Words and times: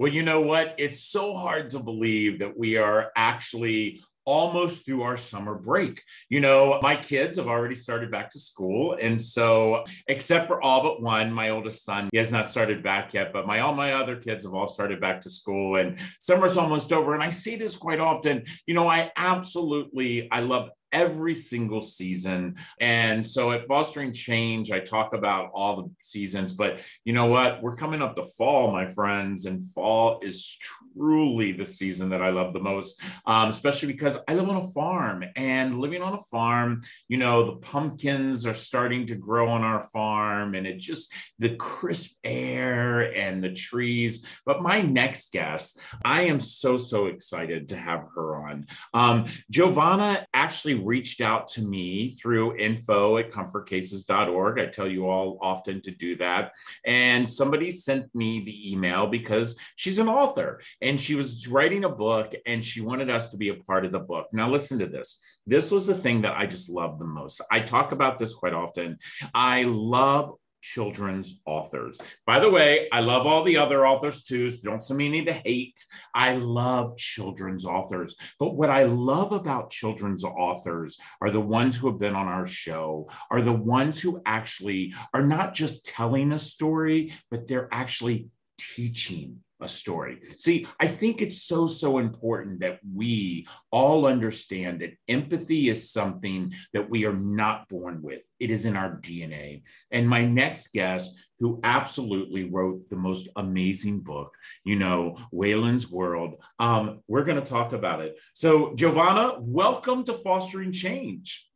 Well, 0.00 0.10
you 0.10 0.22
know 0.22 0.40
what? 0.40 0.76
It's 0.78 0.98
so 0.98 1.36
hard 1.36 1.72
to 1.72 1.78
believe 1.78 2.38
that 2.38 2.56
we 2.56 2.78
are 2.78 3.12
actually 3.16 4.00
almost 4.24 4.86
through 4.86 5.02
our 5.02 5.18
summer 5.18 5.54
break. 5.54 6.02
You 6.30 6.40
know, 6.40 6.78
my 6.80 6.96
kids 6.96 7.36
have 7.36 7.48
already 7.48 7.74
started 7.74 8.10
back 8.10 8.30
to 8.30 8.38
school. 8.38 8.96
And 8.98 9.20
so, 9.20 9.84
except 10.06 10.46
for 10.46 10.62
all 10.62 10.82
but 10.82 11.02
one, 11.02 11.30
my 11.30 11.50
oldest 11.50 11.84
son, 11.84 12.08
he 12.12 12.16
has 12.16 12.32
not 12.32 12.48
started 12.48 12.82
back 12.82 13.12
yet, 13.12 13.30
but 13.30 13.46
my 13.46 13.60
all 13.60 13.74
my 13.74 13.92
other 13.92 14.16
kids 14.16 14.46
have 14.46 14.54
all 14.54 14.68
started 14.68 15.02
back 15.02 15.20
to 15.20 15.30
school 15.30 15.76
and 15.76 15.98
summer's 16.18 16.56
almost 16.56 16.94
over. 16.94 17.12
And 17.12 17.22
I 17.22 17.28
see 17.28 17.56
this 17.56 17.76
quite 17.76 18.00
often. 18.00 18.44
You 18.66 18.72
know, 18.72 18.88
I 18.88 19.12
absolutely 19.18 20.32
I 20.32 20.40
love 20.40 20.70
every 20.92 21.34
single 21.34 21.82
season. 21.82 22.56
And 22.80 23.26
so 23.26 23.52
at 23.52 23.66
Fostering 23.66 24.12
Change, 24.12 24.70
I 24.70 24.80
talk 24.80 25.14
about 25.14 25.50
all 25.54 25.76
the 25.76 25.90
seasons, 26.02 26.52
but 26.52 26.80
you 27.04 27.12
know 27.12 27.26
what? 27.26 27.62
We're 27.62 27.76
coming 27.76 28.02
up 28.02 28.16
to 28.16 28.24
fall, 28.24 28.72
my 28.72 28.86
friends, 28.86 29.46
and 29.46 29.64
fall 29.72 30.20
is 30.22 30.58
truly 30.94 31.52
the 31.52 31.64
season 31.64 32.10
that 32.10 32.22
I 32.22 32.30
love 32.30 32.52
the 32.52 32.60
most, 32.60 33.00
um, 33.26 33.48
especially 33.48 33.92
because 33.92 34.18
I 34.28 34.34
live 34.34 34.48
on 34.48 34.56
a 34.56 34.66
farm 34.68 35.24
and 35.36 35.78
living 35.78 36.02
on 36.02 36.14
a 36.14 36.22
farm, 36.30 36.80
you 37.08 37.16
know, 37.16 37.46
the 37.46 37.56
pumpkins 37.56 38.46
are 38.46 38.54
starting 38.54 39.06
to 39.06 39.14
grow 39.14 39.48
on 39.48 39.62
our 39.62 39.88
farm 39.92 40.54
and 40.54 40.66
it 40.66 40.78
just 40.78 41.12
the 41.38 41.54
crisp 41.56 42.18
air 42.24 43.14
and 43.14 43.42
the 43.42 43.52
trees. 43.52 44.26
But 44.44 44.62
my 44.62 44.82
next 44.82 45.32
guest, 45.32 45.80
I 46.04 46.22
am 46.22 46.40
so, 46.40 46.76
so 46.76 47.06
excited 47.06 47.68
to 47.68 47.76
have 47.76 48.06
her 48.14 48.44
on. 48.44 48.66
Um, 48.94 49.26
Giovanna 49.50 50.26
actually 50.34 50.74
reached 50.80 51.20
out 51.20 51.48
to 51.48 51.62
me 51.62 52.10
through 52.10 52.56
info 52.56 53.18
at 53.18 53.30
comfortcases.org. 53.30 54.58
I 54.58 54.66
tell 54.66 54.88
you 54.88 55.08
all 55.08 55.38
often 55.40 55.80
to 55.82 55.90
do 55.90 56.16
that. 56.16 56.52
And 56.84 57.28
somebody 57.30 57.70
sent 57.70 58.14
me 58.14 58.40
the 58.40 58.72
email 58.72 59.06
because 59.06 59.56
she's 59.76 59.98
an 59.98 60.08
author 60.08 60.60
and 60.80 61.00
she 61.00 61.14
was 61.14 61.46
writing 61.46 61.84
a 61.84 61.88
book 61.88 62.34
and 62.46 62.64
she 62.64 62.80
wanted 62.80 63.10
us 63.10 63.30
to 63.30 63.36
be 63.36 63.48
a 63.48 63.54
part 63.54 63.84
of 63.84 63.92
the 63.92 64.00
book. 64.00 64.26
Now, 64.32 64.50
listen 64.50 64.78
to 64.78 64.86
this. 64.86 65.20
This 65.46 65.70
was 65.70 65.86
the 65.86 65.94
thing 65.94 66.22
that 66.22 66.36
I 66.36 66.46
just 66.46 66.68
love 66.68 66.98
the 66.98 67.04
most. 67.04 67.40
I 67.50 67.60
talk 67.60 67.92
about 67.92 68.18
this 68.18 68.34
quite 68.34 68.54
often. 68.54 68.98
I 69.34 69.64
love 69.64 70.32
children's 70.60 71.40
authors. 71.46 71.98
By 72.26 72.38
the 72.38 72.50
way, 72.50 72.88
I 72.92 73.00
love 73.00 73.26
all 73.26 73.42
the 73.44 73.56
other 73.56 73.86
authors 73.86 74.22
too. 74.22 74.50
So 74.50 74.58
don't 74.62 74.82
send 74.82 74.98
me 74.98 75.08
any 75.08 75.20
the 75.22 75.32
hate. 75.32 75.84
I 76.14 76.36
love 76.36 76.96
children's 76.96 77.64
authors. 77.64 78.16
But 78.38 78.54
what 78.54 78.70
I 78.70 78.84
love 78.84 79.32
about 79.32 79.70
children's 79.70 80.24
authors 80.24 80.98
are 81.20 81.30
the 81.30 81.40
ones 81.40 81.76
who 81.76 81.88
have 81.88 81.98
been 81.98 82.14
on 82.14 82.28
our 82.28 82.46
show, 82.46 83.08
are 83.30 83.42
the 83.42 83.52
ones 83.52 84.00
who 84.00 84.22
actually 84.26 84.94
are 85.14 85.26
not 85.26 85.54
just 85.54 85.86
telling 85.86 86.32
a 86.32 86.38
story, 86.38 87.14
but 87.30 87.46
they're 87.46 87.68
actually 87.72 88.28
teaching 88.58 89.42
a 89.60 89.68
story. 89.68 90.20
See, 90.36 90.66
I 90.78 90.86
think 90.86 91.20
it's 91.20 91.42
so, 91.42 91.66
so 91.66 91.98
important 91.98 92.60
that 92.60 92.80
we 92.94 93.46
all 93.70 94.06
understand 94.06 94.80
that 94.80 94.96
empathy 95.08 95.68
is 95.68 95.90
something 95.90 96.52
that 96.72 96.88
we 96.88 97.04
are 97.06 97.16
not 97.16 97.68
born 97.68 98.02
with, 98.02 98.22
it 98.38 98.50
is 98.50 98.66
in 98.66 98.76
our 98.76 98.96
DNA. 98.96 99.62
And 99.90 100.08
my 100.08 100.24
next 100.24 100.72
guest, 100.72 101.18
who 101.38 101.58
absolutely 101.64 102.50
wrote 102.50 102.88
the 102.90 102.96
most 102.96 103.28
amazing 103.36 104.00
book, 104.00 104.34
you 104.64 104.76
know, 104.76 105.16
Waylon's 105.32 105.90
World, 105.90 106.34
um, 106.58 107.00
we're 107.08 107.24
going 107.24 107.42
to 107.42 107.50
talk 107.50 107.72
about 107.72 108.00
it. 108.00 108.18
So, 108.34 108.74
Giovanna, 108.74 109.36
welcome 109.40 110.04
to 110.04 110.14
Fostering 110.14 110.72
Change. 110.72 111.49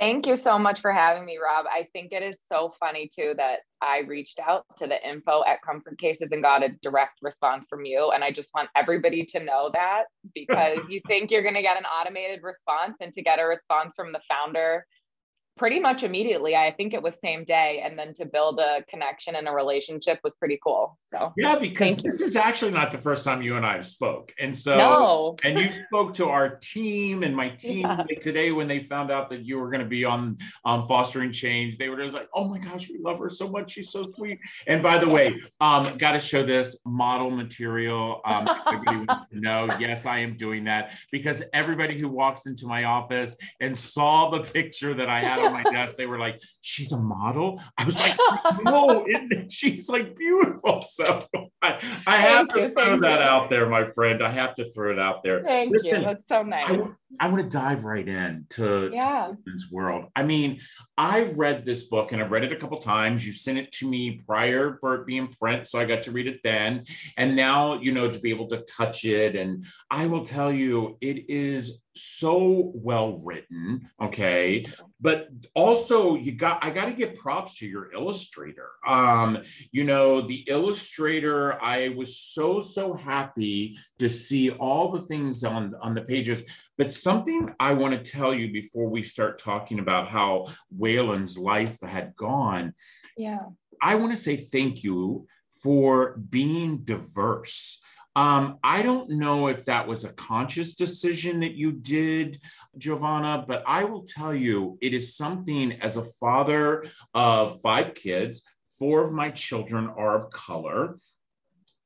Thank 0.00 0.26
you 0.26 0.34
so 0.34 0.58
much 0.58 0.80
for 0.80 0.94
having 0.94 1.26
me, 1.26 1.36
Rob. 1.36 1.66
I 1.70 1.86
think 1.92 2.12
it 2.12 2.22
is 2.22 2.38
so 2.46 2.72
funny 2.80 3.10
too 3.14 3.34
that 3.36 3.58
I 3.82 3.98
reached 4.08 4.40
out 4.40 4.64
to 4.78 4.86
the 4.86 4.96
info 5.06 5.44
at 5.46 5.60
Comfort 5.60 5.98
Cases 5.98 6.30
and 6.32 6.42
got 6.42 6.64
a 6.64 6.70
direct 6.82 7.18
response 7.20 7.66
from 7.68 7.84
you. 7.84 8.10
And 8.14 8.24
I 8.24 8.30
just 8.30 8.48
want 8.54 8.70
everybody 8.74 9.26
to 9.26 9.44
know 9.44 9.70
that 9.74 10.04
because 10.34 10.78
you 10.88 11.02
think 11.06 11.30
you're 11.30 11.42
going 11.42 11.54
to 11.54 11.60
get 11.60 11.76
an 11.76 11.84
automated 11.84 12.40
response 12.42 12.96
and 13.02 13.12
to 13.12 13.20
get 13.20 13.40
a 13.40 13.44
response 13.44 13.94
from 13.94 14.12
the 14.12 14.22
founder 14.26 14.86
pretty 15.60 15.78
much 15.78 16.02
immediately. 16.04 16.56
I 16.56 16.70
think 16.70 16.94
it 16.94 17.02
was 17.02 17.20
same 17.20 17.44
day. 17.44 17.82
And 17.84 17.98
then 17.98 18.14
to 18.14 18.24
build 18.24 18.58
a 18.58 18.82
connection 18.88 19.36
and 19.36 19.46
a 19.46 19.52
relationship 19.52 20.18
was 20.24 20.32
pretty 20.32 20.58
cool. 20.64 20.98
So 21.12 21.34
yeah, 21.36 21.58
because 21.58 21.98
this 21.98 22.18
you. 22.18 22.24
is 22.24 22.34
actually 22.34 22.70
not 22.70 22.90
the 22.90 22.96
first 22.96 23.24
time 23.24 23.42
you 23.42 23.58
and 23.58 23.66
I 23.66 23.74
have 23.74 23.84
spoke. 23.84 24.32
And 24.40 24.56
so 24.56 24.78
no. 24.78 25.36
and 25.44 25.60
you 25.60 25.68
spoke 25.86 26.14
to 26.14 26.30
our 26.30 26.56
team 26.56 27.24
and 27.24 27.36
my 27.36 27.48
team 27.66 27.80
yeah. 27.82 28.04
today 28.22 28.52
when 28.52 28.68
they 28.68 28.78
found 28.78 29.10
out 29.10 29.28
that 29.28 29.44
you 29.44 29.58
were 29.58 29.70
going 29.70 29.82
to 29.82 29.88
be 29.88 30.02
on 30.02 30.38
um, 30.64 30.86
fostering 30.86 31.30
change. 31.30 31.76
They 31.76 31.90
were 31.90 31.98
just 31.98 32.14
like, 32.14 32.30
oh 32.34 32.48
my 32.48 32.56
gosh, 32.56 32.88
we 32.88 32.98
love 32.98 33.18
her 33.18 33.28
so 33.28 33.46
much. 33.46 33.72
She's 33.72 33.90
so 33.90 34.02
sweet. 34.02 34.38
And 34.66 34.82
by 34.82 34.96
the 34.96 35.10
way, 35.10 35.38
um, 35.60 35.98
got 35.98 36.12
to 36.12 36.18
show 36.18 36.42
this 36.42 36.78
model 36.86 37.30
material. 37.30 38.22
Um, 38.24 38.48
everybody 38.66 39.04
wants 39.04 39.28
to 39.28 39.38
know. 39.38 39.66
Yes, 39.80 40.04
I 40.04 40.18
am 40.18 40.36
doing 40.36 40.64
that 40.64 40.92
because 41.10 41.42
everybody 41.54 41.98
who 41.98 42.08
walks 42.08 42.46
into 42.46 42.66
my 42.66 42.84
office 42.84 43.36
and 43.60 43.76
saw 43.76 44.28
the 44.28 44.40
picture 44.40 44.92
that 44.92 45.08
I 45.08 45.20
had 45.20 45.49
on 45.54 45.62
my 45.62 45.70
desk, 45.70 45.96
they 45.96 46.06
were 46.06 46.18
like, 46.18 46.40
"She's 46.60 46.92
a 46.92 47.00
model." 47.00 47.60
I 47.78 47.84
was 47.84 47.98
like, 47.98 48.16
"No, 48.62 49.06
she's 49.48 49.88
like 49.88 50.16
beautiful." 50.16 50.84
So 51.00 51.24
I, 51.62 51.78
I 52.06 52.16
have 52.16 52.48
to 52.48 52.60
you, 52.60 52.70
throw 52.70 52.98
that 53.00 53.20
you. 53.20 53.26
out 53.26 53.48
there, 53.48 53.68
my 53.68 53.86
friend. 53.86 54.22
I 54.22 54.30
have 54.30 54.54
to 54.56 54.70
throw 54.72 54.90
it 54.92 54.98
out 54.98 55.22
there. 55.22 55.42
Thank 55.42 55.72
Listen, 55.72 56.00
you. 56.00 56.06
That's 56.06 56.28
so 56.28 56.42
nice. 56.42 56.68
I, 56.68 56.88
I 57.18 57.28
want 57.28 57.42
to 57.42 57.48
dive 57.48 57.84
right 57.84 58.06
in 58.06 58.46
to, 58.50 58.90
yeah. 58.92 59.32
this 59.44 59.68
world. 59.70 60.06
I 60.14 60.22
mean, 60.22 60.60
I 60.96 61.22
read 61.34 61.64
this 61.64 61.84
book 61.84 62.12
and 62.12 62.22
I've 62.22 62.30
read 62.30 62.44
it 62.44 62.52
a 62.52 62.56
couple 62.56 62.78
times. 62.78 63.26
You 63.26 63.32
sent 63.32 63.58
it 63.58 63.72
to 63.72 63.88
me 63.88 64.20
prior 64.26 64.78
for 64.80 64.94
it 64.94 65.06
being 65.06 65.28
print, 65.28 65.66
so 65.66 65.80
I 65.80 65.84
got 65.84 66.04
to 66.04 66.12
read 66.12 66.28
it 66.28 66.40
then. 66.44 66.84
And 67.16 67.34
now, 67.34 67.80
you 67.80 67.92
know, 67.92 68.10
to 68.10 68.20
be 68.20 68.30
able 68.30 68.46
to 68.48 68.62
touch 68.62 69.04
it. 69.04 69.34
And 69.34 69.64
I 69.90 70.06
will 70.06 70.24
tell 70.24 70.52
you, 70.52 70.98
it 71.00 71.28
is 71.28 71.80
so 71.94 72.70
well 72.74 73.18
written 73.24 73.88
okay 74.00 74.64
but 75.00 75.28
also 75.54 76.14
you 76.14 76.32
got 76.32 76.62
i 76.64 76.70
got 76.70 76.86
to 76.86 76.92
give 76.92 77.16
props 77.16 77.58
to 77.58 77.66
your 77.66 77.92
illustrator 77.92 78.68
um 78.86 79.36
you 79.72 79.82
know 79.82 80.20
the 80.20 80.44
illustrator 80.46 81.60
i 81.62 81.88
was 81.88 82.16
so 82.16 82.60
so 82.60 82.94
happy 82.94 83.76
to 83.98 84.08
see 84.08 84.50
all 84.50 84.92
the 84.92 85.00
things 85.00 85.42
on 85.42 85.74
on 85.82 85.94
the 85.94 86.02
pages 86.02 86.44
but 86.80 86.90
something 86.90 87.54
I 87.60 87.74
want 87.74 87.92
to 87.92 88.10
tell 88.10 88.32
you 88.32 88.50
before 88.50 88.88
we 88.88 89.02
start 89.02 89.38
talking 89.38 89.80
about 89.80 90.08
how 90.08 90.46
Waylon's 90.74 91.36
life 91.36 91.78
had 91.82 92.16
gone. 92.16 92.72
Yeah. 93.18 93.48
I 93.82 93.96
want 93.96 94.12
to 94.12 94.16
say 94.16 94.38
thank 94.38 94.82
you 94.82 95.26
for 95.62 96.16
being 96.16 96.78
diverse. 96.78 97.82
Um, 98.16 98.56
I 98.64 98.80
don't 98.80 99.10
know 99.10 99.48
if 99.48 99.66
that 99.66 99.86
was 99.86 100.04
a 100.04 100.14
conscious 100.14 100.74
decision 100.74 101.40
that 101.40 101.52
you 101.52 101.70
did, 101.70 102.40
Giovanna, 102.78 103.44
but 103.46 103.62
I 103.66 103.84
will 103.84 104.04
tell 104.04 104.34
you 104.34 104.78
it 104.80 104.94
is 104.94 105.14
something 105.14 105.72
as 105.82 105.98
a 105.98 106.10
father 106.18 106.86
of 107.12 107.60
five 107.60 107.92
kids, 107.92 108.40
four 108.78 109.04
of 109.04 109.12
my 109.12 109.28
children 109.28 109.92
are 109.98 110.16
of 110.16 110.30
color. 110.30 110.96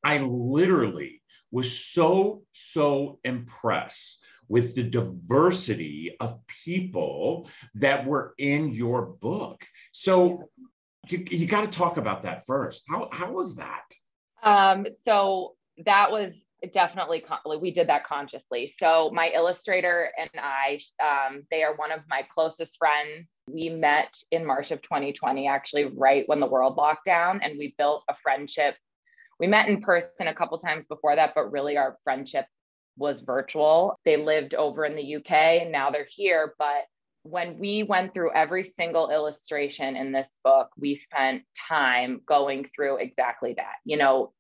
I 0.05 0.19
literally 0.19 1.21
was 1.51 1.77
so, 1.77 2.43
so 2.53 3.19
impressed 3.25 4.21
with 4.49 4.75
the 4.75 4.83
diversity 4.83 6.17
of 6.21 6.41
people 6.65 7.49
that 7.75 8.07
were 8.07 8.35
in 8.39 8.71
your 8.71 9.07
book. 9.07 9.65
So 9.93 10.51
you, 11.09 11.25
you 11.31 11.47
got 11.47 11.71
to 11.71 11.79
talk 11.79 11.97
about 11.97 12.23
that 12.23 12.47
first. 12.47 12.85
How, 12.89 13.09
how 13.13 13.33
was 13.33 13.57
that? 13.57 13.85
Um, 14.43 14.87
so 15.03 15.55
that 15.85 16.11
was 16.11 16.45
definitely 16.73 17.21
con- 17.21 17.61
we 17.61 17.71
did 17.71 17.89
that 17.89 18.05
consciously 18.05 18.67
so 18.79 19.11
my 19.13 19.31
illustrator 19.35 20.11
and 20.19 20.31
i 20.39 20.79
um, 21.03 21.43
they 21.51 21.63
are 21.63 21.77
one 21.77 21.93
of 21.93 22.01
my 22.09 22.23
closest 22.35 22.79
friends 22.79 23.29
we 23.47 23.69
met 23.69 24.15
in 24.31 24.47
march 24.47 24.71
of 24.71 24.81
2020 24.83 25.47
actually 25.47 25.85
right 25.85 26.25
when 26.27 26.41
the 26.41 26.47
world 26.47 26.77
locked 26.77 27.05
down 27.05 27.41
and 27.43 27.59
we 27.59 27.75
built 27.77 28.03
a 28.09 28.15
friendship 28.23 28.77
we 29.39 29.47
met 29.47 29.69
in 29.69 29.83
person 29.83 30.29
a 30.29 30.35
couple 30.35 30.57
times 30.59 30.87
before 30.87 31.15
that 31.15 31.33
but 31.35 31.53
really 31.53 31.77
our 31.77 31.99
friendship 32.03 32.47
was 32.97 33.21
virtual. 33.21 33.99
They 34.05 34.17
lived 34.17 34.55
over 34.55 34.85
in 34.85 34.97
the 34.97 35.17
UK 35.17 35.33
and 35.63 35.73
now 35.73 35.91
they're 35.91 36.07
here. 36.09 36.55
But 36.59 36.85
when 37.23 37.59
we 37.59 37.83
went 37.83 38.13
through 38.13 38.33
every 38.33 38.63
single 38.63 39.11
illustration 39.11 39.97
in 39.97 40.13
this 40.13 40.31
book, 40.45 40.69
we 40.79 40.95
spent 40.95 41.43
time 41.69 42.21
going 42.27 42.67
through 42.75 42.99
exactly 42.99 43.55
that. 43.57 43.77
You 43.85 43.97
know, 43.97 44.33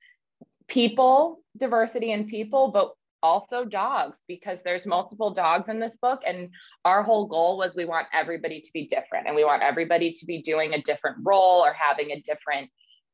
people, 0.68 1.42
diversity 1.56 2.12
in 2.12 2.28
people, 2.28 2.68
but 2.68 2.92
also 3.24 3.64
dogs 3.64 4.18
because 4.28 4.62
there's 4.62 4.84
multiple 4.84 5.30
dogs 5.30 5.70
in 5.70 5.80
this 5.80 5.96
book 5.96 6.20
and 6.26 6.50
our 6.84 7.02
whole 7.02 7.24
goal 7.24 7.56
was 7.56 7.74
we 7.74 7.86
want 7.86 8.06
everybody 8.12 8.60
to 8.60 8.70
be 8.74 8.86
different 8.86 9.26
and 9.26 9.34
we 9.34 9.46
want 9.46 9.62
everybody 9.62 10.12
to 10.12 10.26
be 10.26 10.42
doing 10.42 10.74
a 10.74 10.82
different 10.82 11.16
role 11.22 11.64
or 11.64 11.72
having 11.72 12.10
a 12.10 12.20
different 12.20 12.68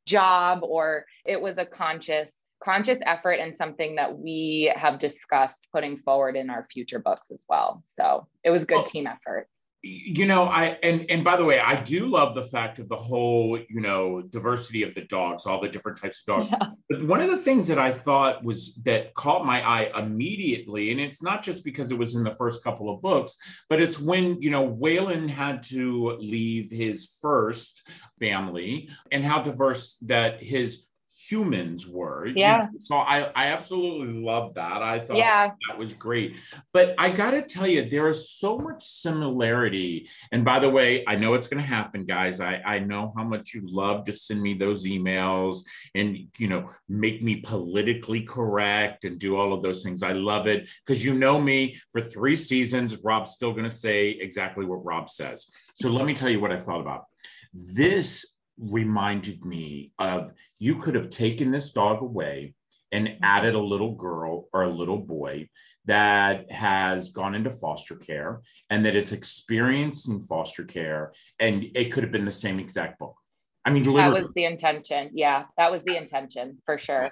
job 0.06 0.64
or 0.64 1.04
it 1.24 1.40
was 1.40 1.58
a 1.58 1.64
conscious 1.64 2.32
conscious 2.62 2.98
effort 3.06 3.38
and 3.40 3.56
something 3.56 3.96
that 3.96 4.18
we 4.18 4.72
have 4.76 4.98
discussed 4.98 5.66
putting 5.72 5.98
forward 5.98 6.36
in 6.36 6.50
our 6.50 6.66
future 6.70 6.98
books 6.98 7.30
as 7.30 7.40
well. 7.48 7.82
So 7.86 8.26
it 8.44 8.50
was 8.50 8.64
good 8.64 8.86
team 8.86 9.06
effort. 9.06 9.48
you 9.82 10.26
know 10.26 10.44
i 10.44 10.76
and 10.82 11.06
and 11.10 11.24
by 11.24 11.36
the 11.36 11.44
way 11.44 11.58
i 11.58 11.74
do 11.74 12.06
love 12.06 12.34
the 12.34 12.42
fact 12.42 12.78
of 12.78 12.86
the 12.90 12.96
whole 12.96 13.58
you 13.70 13.80
know 13.80 14.20
diversity 14.20 14.82
of 14.82 14.94
the 14.94 15.00
dogs 15.06 15.46
all 15.46 15.58
the 15.58 15.70
different 15.70 15.98
types 15.98 16.20
of 16.20 16.26
dogs 16.26 16.50
yeah. 16.52 16.68
but 16.90 17.02
one 17.04 17.22
of 17.22 17.30
the 17.30 17.36
things 17.36 17.66
that 17.66 17.78
i 17.78 17.90
thought 17.90 18.44
was 18.44 18.74
that 18.84 19.14
caught 19.14 19.46
my 19.46 19.66
eye 19.66 19.90
immediately 19.96 20.90
and 20.90 21.00
it's 21.00 21.22
not 21.22 21.42
just 21.42 21.64
because 21.64 21.90
it 21.90 21.96
was 21.96 22.14
in 22.14 22.22
the 22.24 22.34
first 22.34 22.62
couple 22.62 22.92
of 22.92 23.00
books 23.00 23.38
but 23.70 23.80
it's 23.80 23.98
when 23.98 24.36
you 24.42 24.50
know 24.50 24.68
waylon 24.68 25.30
had 25.30 25.62
to 25.62 26.10
leave 26.20 26.70
his 26.70 27.16
first 27.22 27.88
family 28.18 28.90
and 29.10 29.24
how 29.24 29.40
diverse 29.40 29.96
that 30.02 30.42
his 30.42 30.89
humans 31.30 31.86
were. 31.86 32.26
Yeah. 32.26 32.66
You 32.66 32.72
know, 32.72 32.78
so 32.78 32.96
I, 32.96 33.30
I 33.36 33.46
absolutely 33.46 34.20
love 34.20 34.54
that. 34.54 34.82
I 34.82 34.98
thought 34.98 35.16
yeah. 35.16 35.50
that 35.68 35.78
was 35.78 35.92
great. 35.92 36.36
But 36.72 36.94
I 36.98 37.10
got 37.10 37.30
to 37.30 37.42
tell 37.42 37.66
you, 37.66 37.88
there 37.88 38.08
is 38.08 38.30
so 38.30 38.58
much 38.58 38.82
similarity. 38.84 40.08
And 40.32 40.44
by 40.44 40.58
the 40.58 40.70
way, 40.70 41.04
I 41.06 41.16
know 41.16 41.34
it's 41.34 41.48
going 41.48 41.62
to 41.62 41.68
happen, 41.68 42.04
guys. 42.04 42.40
I, 42.40 42.60
I 42.64 42.78
know 42.80 43.12
how 43.16 43.24
much 43.24 43.54
you 43.54 43.62
love 43.64 44.04
to 44.04 44.12
send 44.12 44.42
me 44.42 44.54
those 44.54 44.86
emails 44.86 45.60
and, 45.94 46.18
you 46.38 46.48
know, 46.48 46.68
make 46.88 47.22
me 47.22 47.36
politically 47.36 48.22
correct 48.22 49.04
and 49.04 49.18
do 49.18 49.36
all 49.36 49.52
of 49.52 49.62
those 49.62 49.82
things. 49.82 50.02
I 50.02 50.12
love 50.12 50.46
it 50.46 50.68
because 50.84 51.04
you 51.04 51.14
know 51.14 51.40
me 51.40 51.78
for 51.92 52.00
three 52.00 52.36
seasons, 52.36 52.96
Rob's 53.04 53.32
still 53.32 53.52
going 53.52 53.64
to 53.64 53.70
say 53.70 54.10
exactly 54.10 54.64
what 54.64 54.84
Rob 54.84 55.08
says. 55.08 55.46
So 55.74 55.90
let 55.90 56.06
me 56.06 56.14
tell 56.14 56.28
you 56.30 56.40
what 56.40 56.52
I 56.52 56.58
thought 56.58 56.80
about. 56.80 57.04
This 57.52 58.36
reminded 58.60 59.44
me 59.44 59.92
of 59.98 60.32
you 60.58 60.76
could 60.76 60.94
have 60.94 61.08
taken 61.08 61.50
this 61.50 61.72
dog 61.72 62.02
away 62.02 62.54
and 62.92 63.08
mm-hmm. 63.08 63.24
added 63.24 63.54
a 63.54 63.60
little 63.60 63.94
girl 63.94 64.48
or 64.52 64.62
a 64.64 64.72
little 64.72 64.98
boy 64.98 65.48
that 65.86 66.50
has 66.52 67.08
gone 67.08 67.34
into 67.34 67.50
foster 67.50 67.96
care 67.96 68.42
and 68.68 68.84
that 68.84 68.94
is 68.94 69.12
experiencing 69.12 70.22
foster 70.22 70.64
care 70.64 71.12
and 71.38 71.64
it 71.74 71.90
could 71.90 72.02
have 72.02 72.12
been 72.12 72.24
the 72.26 72.30
same 72.30 72.58
exact 72.58 72.98
book. 72.98 73.16
I 73.64 73.70
mean 73.70 73.84
literally. 73.84 74.02
that 74.02 74.22
was 74.22 74.32
the 74.34 74.44
intention. 74.44 75.10
Yeah 75.14 75.44
that 75.56 75.70
was 75.70 75.82
the 75.84 75.96
intention 75.96 76.58
for 76.66 76.78
sure. 76.78 77.10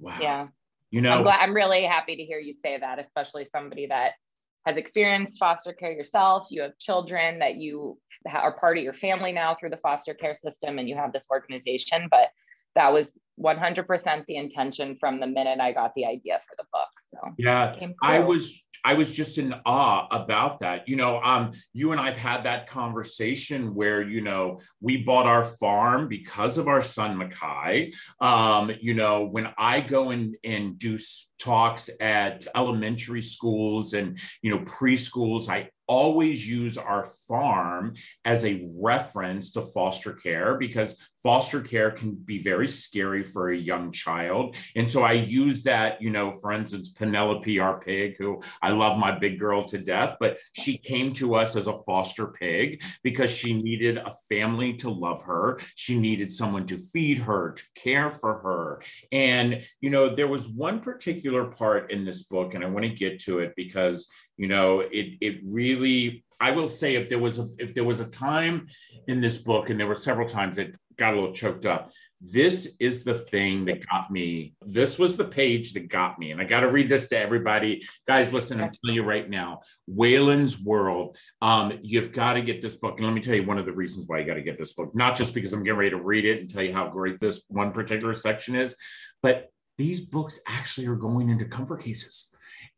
Wow. 0.00 0.18
Yeah. 0.20 0.48
You 0.90 1.00
know 1.00 1.16
I'm, 1.16 1.22
glad, 1.22 1.40
I'm 1.40 1.54
really 1.54 1.84
happy 1.84 2.16
to 2.16 2.24
hear 2.24 2.38
you 2.38 2.54
say 2.54 2.78
that 2.78 2.98
especially 2.98 3.44
somebody 3.44 3.86
that 3.86 4.12
has 4.66 4.76
experienced 4.76 5.38
foster 5.38 5.72
care 5.72 5.92
yourself, 5.92 6.46
you 6.50 6.62
have 6.62 6.78
children 6.78 7.38
that 7.40 7.56
you 7.56 7.98
are 8.30 8.52
part 8.52 8.78
of 8.78 8.84
your 8.84 8.94
family 8.94 9.32
now 9.32 9.56
through 9.58 9.70
the 9.70 9.76
foster 9.78 10.14
care 10.14 10.36
system, 10.40 10.78
and 10.78 10.88
you 10.88 10.96
have 10.96 11.12
this 11.12 11.26
organization. 11.30 12.06
But 12.10 12.28
that 12.74 12.92
was 12.92 13.12
100% 13.40 14.26
the 14.26 14.36
intention 14.36 14.96
from 15.00 15.20
the 15.20 15.26
minute 15.26 15.60
I 15.60 15.72
got 15.72 15.94
the 15.94 16.06
idea 16.06 16.40
for 16.48 16.54
the 16.56 16.64
book. 16.72 16.88
So 17.10 17.34
yeah, 17.38 17.76
I 18.02 18.20
was 18.20 18.62
I 18.84 18.94
was 18.94 19.12
just 19.12 19.38
in 19.38 19.54
awe 19.64 20.08
about 20.10 20.60
that. 20.60 20.88
You 20.88 20.96
know, 20.96 21.20
um, 21.22 21.52
you 21.72 21.92
and 21.92 22.00
I've 22.00 22.16
had 22.16 22.44
that 22.44 22.66
conversation 22.66 23.74
where, 23.74 24.02
you 24.02 24.20
know, 24.20 24.58
we 24.80 25.04
bought 25.04 25.26
our 25.26 25.44
farm 25.44 26.08
because 26.08 26.58
of 26.58 26.66
our 26.66 26.82
son 26.82 27.16
Makai. 27.16 27.94
Um, 28.20 28.72
you 28.80 28.94
know, 28.94 29.24
when 29.24 29.48
I 29.56 29.80
go 29.80 30.10
and, 30.10 30.36
and 30.42 30.78
do 30.78 30.98
talks 31.42 31.90
at 32.00 32.46
elementary 32.54 33.22
schools 33.22 33.94
and, 33.94 34.18
you 34.42 34.50
know, 34.50 34.60
preschools, 34.60 35.48
I 35.48 35.70
always 35.88 36.48
use 36.48 36.78
our 36.78 37.04
farm 37.28 37.94
as 38.24 38.44
a 38.44 38.64
reference 38.80 39.52
to 39.52 39.62
foster 39.62 40.12
care 40.12 40.56
because 40.56 41.10
foster 41.22 41.60
care 41.60 41.90
can 41.90 42.14
be 42.14 42.42
very 42.42 42.68
scary 42.68 43.22
for 43.22 43.50
a 43.50 43.56
young 43.56 43.92
child. 43.92 44.56
And 44.74 44.88
so 44.88 45.02
I 45.02 45.12
use 45.12 45.62
that, 45.64 46.00
you 46.00 46.10
know, 46.10 46.32
for 46.32 46.52
instance, 46.52 46.90
Penelope, 46.90 47.60
our 47.60 47.80
pig, 47.80 48.16
who 48.18 48.40
I 48.62 48.70
love 48.70 48.98
my 48.98 49.12
big 49.18 49.38
girl 49.38 49.64
to 49.64 49.78
death, 49.78 50.16
but 50.18 50.38
she 50.52 50.78
came 50.78 51.12
to 51.14 51.34
us 51.34 51.56
as 51.56 51.66
a 51.66 51.76
foster 51.84 52.28
pig 52.28 52.82
because 53.02 53.30
she 53.30 53.54
needed 53.54 53.98
a 53.98 54.14
family 54.28 54.74
to 54.78 54.90
love 54.90 55.22
her. 55.22 55.60
She 55.74 55.98
needed 55.98 56.32
someone 56.32 56.66
to 56.66 56.78
feed 56.78 57.18
her, 57.18 57.52
to 57.52 57.62
care 57.76 58.10
for 58.10 58.38
her. 58.38 58.82
And, 59.12 59.62
you 59.80 59.90
know, 59.90 60.14
there 60.14 60.28
was 60.28 60.48
one 60.48 60.80
particular 60.80 61.31
part 61.46 61.90
in 61.90 62.04
this 62.04 62.24
book, 62.24 62.54
and 62.54 62.64
I 62.64 62.68
want 62.68 62.84
to 62.84 62.92
get 62.92 63.20
to 63.20 63.40
it 63.40 63.54
because 63.56 64.08
you 64.36 64.48
know 64.48 64.80
it 64.80 65.16
it 65.20 65.40
really 65.44 66.24
i 66.40 66.50
will 66.50 66.68
say 66.68 66.94
if 66.96 67.08
there 67.08 67.18
was 67.18 67.38
a 67.38 67.48
if 67.58 67.74
there 67.74 67.84
was 67.84 68.00
a 68.00 68.10
time 68.10 68.66
in 69.06 69.20
this 69.20 69.38
book 69.38 69.70
and 69.70 69.78
there 69.78 69.86
were 69.86 69.94
several 69.94 70.28
times 70.28 70.58
it 70.58 70.74
got 70.96 71.12
a 71.12 71.16
little 71.16 71.32
choked 71.32 71.66
up 71.66 71.90
this 72.24 72.76
is 72.78 73.02
the 73.02 73.14
thing 73.14 73.64
that 73.64 73.84
got 73.88 74.10
me 74.10 74.54
this 74.64 74.98
was 74.98 75.16
the 75.16 75.24
page 75.24 75.72
that 75.72 75.88
got 75.88 76.18
me 76.18 76.30
and 76.30 76.40
i 76.40 76.44
got 76.44 76.60
to 76.60 76.70
read 76.70 76.88
this 76.88 77.08
to 77.08 77.18
everybody. 77.18 77.82
Guys 78.06 78.32
listen 78.32 78.60
i'm 78.60 78.70
telling 78.70 78.94
you 78.94 79.02
right 79.02 79.28
now 79.28 79.60
waylon's 79.90 80.62
world 80.62 81.16
um, 81.40 81.78
you've 81.82 82.12
got 82.12 82.34
to 82.34 82.42
get 82.42 82.62
this 82.62 82.76
book 82.76 82.96
and 82.96 83.06
let 83.06 83.14
me 83.14 83.20
tell 83.20 83.34
you 83.34 83.44
one 83.44 83.58
of 83.58 83.66
the 83.66 83.72
reasons 83.72 84.06
why 84.06 84.18
you 84.18 84.24
got 84.24 84.34
to 84.34 84.42
get 84.42 84.56
this 84.56 84.72
book 84.72 84.94
not 84.94 85.16
just 85.16 85.34
because 85.34 85.52
i'm 85.52 85.64
getting 85.64 85.78
ready 85.78 85.90
to 85.90 86.00
read 86.00 86.24
it 86.24 86.40
and 86.40 86.48
tell 86.48 86.62
you 86.62 86.72
how 86.72 86.88
great 86.88 87.18
this 87.18 87.42
one 87.48 87.72
particular 87.72 88.14
section 88.14 88.54
is 88.54 88.76
but 89.22 89.50
these 89.78 90.00
books 90.00 90.40
actually 90.46 90.86
are 90.86 90.96
going 90.96 91.28
into 91.28 91.44
comfort 91.44 91.82
cases 91.82 92.32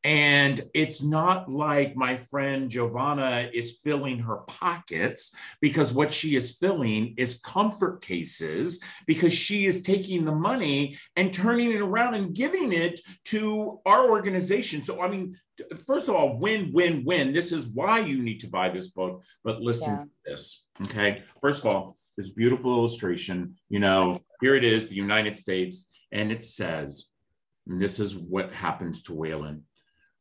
and 0.04 0.60
it's 0.74 1.02
not 1.02 1.50
like 1.50 1.96
my 1.96 2.16
friend 2.16 2.70
Giovanna 2.70 3.48
is 3.52 3.78
filling 3.82 4.18
her 4.18 4.36
pockets 4.46 5.34
because 5.62 5.94
what 5.94 6.12
she 6.12 6.36
is 6.36 6.52
filling 6.52 7.14
is 7.16 7.40
comfort 7.40 8.02
cases 8.02 8.80
because 9.06 9.32
she 9.32 9.64
is 9.64 9.82
taking 9.82 10.26
the 10.26 10.34
money 10.34 10.98
and 11.16 11.32
turning 11.32 11.72
it 11.72 11.80
around 11.80 12.14
and 12.14 12.34
giving 12.34 12.74
it 12.74 13.00
to 13.26 13.80
our 13.86 14.10
organization. 14.10 14.82
So, 14.82 15.00
I 15.00 15.08
mean, 15.08 15.38
first 15.86 16.08
of 16.08 16.14
all, 16.14 16.38
win, 16.38 16.70
win, 16.74 17.02
win. 17.06 17.32
This 17.32 17.50
is 17.50 17.68
why 17.68 18.00
you 18.00 18.22
need 18.22 18.40
to 18.40 18.48
buy 18.48 18.68
this 18.68 18.88
book. 18.88 19.24
But 19.42 19.62
listen 19.62 19.94
yeah. 19.94 20.02
to 20.02 20.08
this. 20.26 20.66
Okay. 20.82 21.22
First 21.40 21.64
of 21.64 21.74
all, 21.74 21.96
this 22.18 22.28
beautiful 22.28 22.76
illustration, 22.76 23.56
you 23.70 23.80
know, 23.80 24.20
here 24.42 24.54
it 24.54 24.64
is, 24.64 24.88
the 24.88 24.96
United 24.96 25.34
States, 25.34 25.88
and 26.14 26.32
it 26.32 26.42
says, 26.42 27.10
and 27.66 27.78
this 27.78 28.00
is 28.00 28.16
what 28.16 28.52
happens 28.52 29.02
to 29.02 29.12
Waylon 29.12 29.62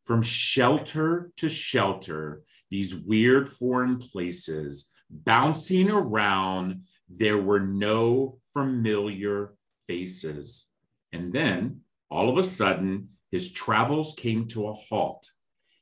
from 0.04 0.22
shelter 0.22 1.32
to 1.38 1.50
shelter, 1.50 2.44
these 2.70 2.94
weird 2.94 3.48
foreign 3.48 3.98
places, 3.98 4.92
bouncing 5.10 5.90
around, 5.90 6.84
there 7.10 7.38
were 7.38 7.62
no 7.62 8.40
familiar 8.54 9.54
faces. 9.88 10.68
And 11.14 11.32
then 11.32 11.82
all 12.10 12.30
of 12.30 12.38
a 12.38 12.44
sudden, 12.44 13.10
his 13.32 13.52
travels 13.52 14.14
came 14.18 14.48
to 14.48 14.68
a 14.68 14.74
halt. 14.74 15.30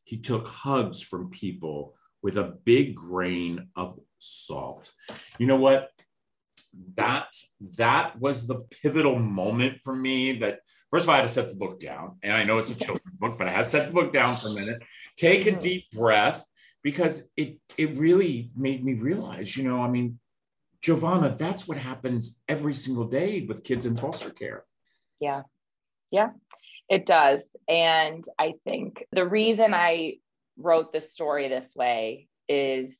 He 0.03 0.17
took 0.17 0.47
hugs 0.47 1.01
from 1.01 1.29
people 1.29 1.95
with 2.21 2.37
a 2.37 2.53
big 2.63 2.95
grain 2.95 3.69
of 3.75 3.97
salt. 4.19 4.91
You 5.39 5.47
know 5.47 5.55
what? 5.55 5.89
That 6.95 7.33
that 7.77 8.19
was 8.19 8.47
the 8.47 8.65
pivotal 8.81 9.19
moment 9.19 9.79
for 9.81 9.95
me 9.95 10.33
that 10.39 10.59
First 10.89 11.05
of 11.05 11.09
all, 11.09 11.15
I 11.15 11.19
had 11.19 11.27
to 11.27 11.33
set 11.33 11.49
the 11.49 11.55
book 11.55 11.79
down. 11.79 12.17
And 12.21 12.33
I 12.33 12.43
know 12.43 12.57
it's 12.57 12.71
a 12.71 12.75
children's 12.75 13.17
book, 13.17 13.37
but 13.37 13.47
I 13.47 13.51
had 13.51 13.59
to 13.59 13.63
set 13.63 13.87
the 13.87 13.93
book 13.93 14.11
down 14.11 14.37
for 14.37 14.49
a 14.49 14.51
minute, 14.51 14.83
take 15.15 15.45
a 15.45 15.51
mm-hmm. 15.51 15.59
deep 15.59 15.89
breath, 15.91 16.45
because 16.83 17.29
it 17.37 17.59
it 17.77 17.97
really 17.97 18.51
made 18.57 18.83
me 18.83 18.95
realize, 18.95 19.55
you 19.55 19.63
know, 19.63 19.81
I 19.81 19.87
mean, 19.87 20.19
Giovanna, 20.81 21.33
that's 21.37 21.65
what 21.65 21.77
happens 21.77 22.41
every 22.49 22.73
single 22.73 23.05
day 23.05 23.45
with 23.47 23.63
kids 23.63 23.85
in 23.85 23.95
foster 23.95 24.31
care. 24.31 24.65
Yeah. 25.21 25.43
Yeah, 26.11 26.31
it 26.89 27.05
does. 27.05 27.41
And 27.69 28.25
I 28.37 28.55
think 28.65 29.05
the 29.13 29.25
reason 29.25 29.73
I 29.73 30.15
wrote 30.57 30.91
the 30.91 30.99
story 30.99 31.47
this 31.47 31.73
way 31.73 32.27
is 32.49 32.97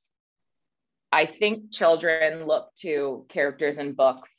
I 1.12 1.26
think 1.26 1.72
children 1.72 2.46
look 2.48 2.70
to 2.80 3.26
characters 3.30 3.78
in 3.78 3.94
books 3.94 4.32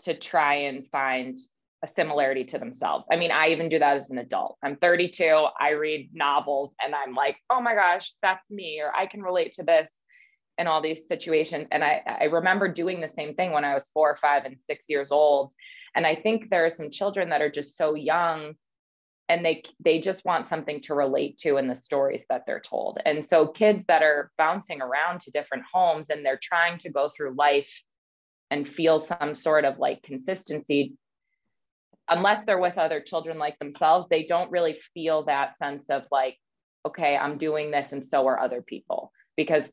to 0.00 0.14
try 0.14 0.54
and 0.54 0.86
find 0.88 1.38
a 1.84 1.88
similarity 1.88 2.44
to 2.44 2.58
themselves. 2.58 3.04
I 3.10 3.16
mean, 3.16 3.32
I 3.32 3.48
even 3.48 3.68
do 3.68 3.80
that 3.80 3.96
as 3.96 4.10
an 4.10 4.18
adult. 4.18 4.56
I'm 4.62 4.76
32, 4.76 5.46
I 5.58 5.70
read 5.70 6.10
novels 6.12 6.72
and 6.82 6.94
I'm 6.94 7.14
like, 7.14 7.36
oh 7.50 7.60
my 7.60 7.74
gosh, 7.74 8.14
that's 8.22 8.48
me, 8.50 8.80
or 8.80 8.94
I 8.94 9.06
can 9.06 9.22
relate 9.22 9.54
to 9.54 9.64
this 9.64 9.88
in 10.58 10.68
all 10.68 10.80
these 10.80 11.08
situations. 11.08 11.66
And 11.72 11.82
I, 11.82 12.02
I 12.06 12.24
remember 12.24 12.68
doing 12.68 13.00
the 13.00 13.10
same 13.16 13.34
thing 13.34 13.50
when 13.50 13.64
I 13.64 13.74
was 13.74 13.90
four 13.92 14.16
five 14.20 14.44
and 14.44 14.60
six 14.60 14.84
years 14.88 15.10
old. 15.10 15.52
And 15.96 16.06
I 16.06 16.14
think 16.14 16.50
there 16.50 16.64
are 16.64 16.70
some 16.70 16.90
children 16.90 17.30
that 17.30 17.42
are 17.42 17.50
just 17.50 17.76
so 17.76 17.94
young 17.94 18.54
and 19.28 19.44
they 19.44 19.62
they 19.82 20.00
just 20.00 20.24
want 20.24 20.48
something 20.48 20.80
to 20.82 20.94
relate 20.94 21.38
to 21.38 21.56
in 21.56 21.68
the 21.68 21.74
stories 21.74 22.24
that 22.28 22.42
they're 22.46 22.60
told. 22.60 22.98
And 23.04 23.24
so 23.24 23.46
kids 23.46 23.84
that 23.88 24.02
are 24.02 24.30
bouncing 24.36 24.82
around 24.82 25.20
to 25.22 25.30
different 25.30 25.64
homes 25.72 26.08
and 26.10 26.24
they're 26.24 26.40
trying 26.42 26.78
to 26.78 26.90
go 26.90 27.10
through 27.16 27.34
life 27.34 27.82
and 28.50 28.68
feel 28.68 29.00
some 29.00 29.34
sort 29.34 29.64
of 29.64 29.78
like 29.78 30.02
consistency 30.02 30.96
unless 32.08 32.44
they're 32.44 32.60
with 32.60 32.78
other 32.78 33.00
children 33.00 33.38
like 33.38 33.58
themselves, 33.58 34.06
they 34.10 34.24
don't 34.24 34.50
really 34.50 34.76
feel 34.94 35.24
that 35.24 35.56
sense 35.56 35.84
of 35.88 36.02
like, 36.10 36.36
okay, 36.86 37.16
I'm 37.16 37.38
doing 37.38 37.70
this 37.70 37.92
and 37.92 38.04
so 38.04 38.26
are 38.26 38.40
other 38.40 38.60
people 38.60 39.12
because 39.36 39.64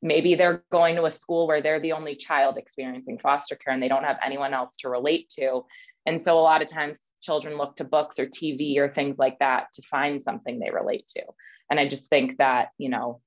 maybe 0.00 0.34
they're 0.34 0.62
going 0.70 0.96
to 0.96 1.04
a 1.04 1.10
school 1.10 1.46
where 1.46 1.62
they're 1.62 1.80
the 1.80 1.92
only 1.92 2.14
child 2.14 2.56
experiencing 2.58 3.18
foster 3.18 3.56
care 3.56 3.72
and 3.72 3.82
they 3.82 3.88
don't 3.88 4.04
have 4.04 4.18
anyone 4.24 4.54
else 4.54 4.76
to 4.78 4.88
relate 4.88 5.28
to. 5.30 5.64
And 6.06 6.22
so 6.22 6.38
a 6.38 6.40
lot 6.40 6.62
of 6.62 6.68
times 6.68 6.98
children 7.24 7.56
look 7.56 7.76
to 7.76 7.84
books 7.84 8.18
or 8.18 8.26
TV 8.26 8.76
or 8.78 8.88
things 8.88 9.16
like 9.18 9.38
that 9.38 9.72
to 9.74 9.82
find 9.90 10.22
something 10.22 10.58
they 10.58 10.70
relate 10.70 11.08
to. 11.16 11.22
And 11.70 11.80
I 11.80 11.88
just 11.88 12.10
think 12.10 12.38
that, 12.38 12.68
you 12.78 12.88
know, 12.88 13.20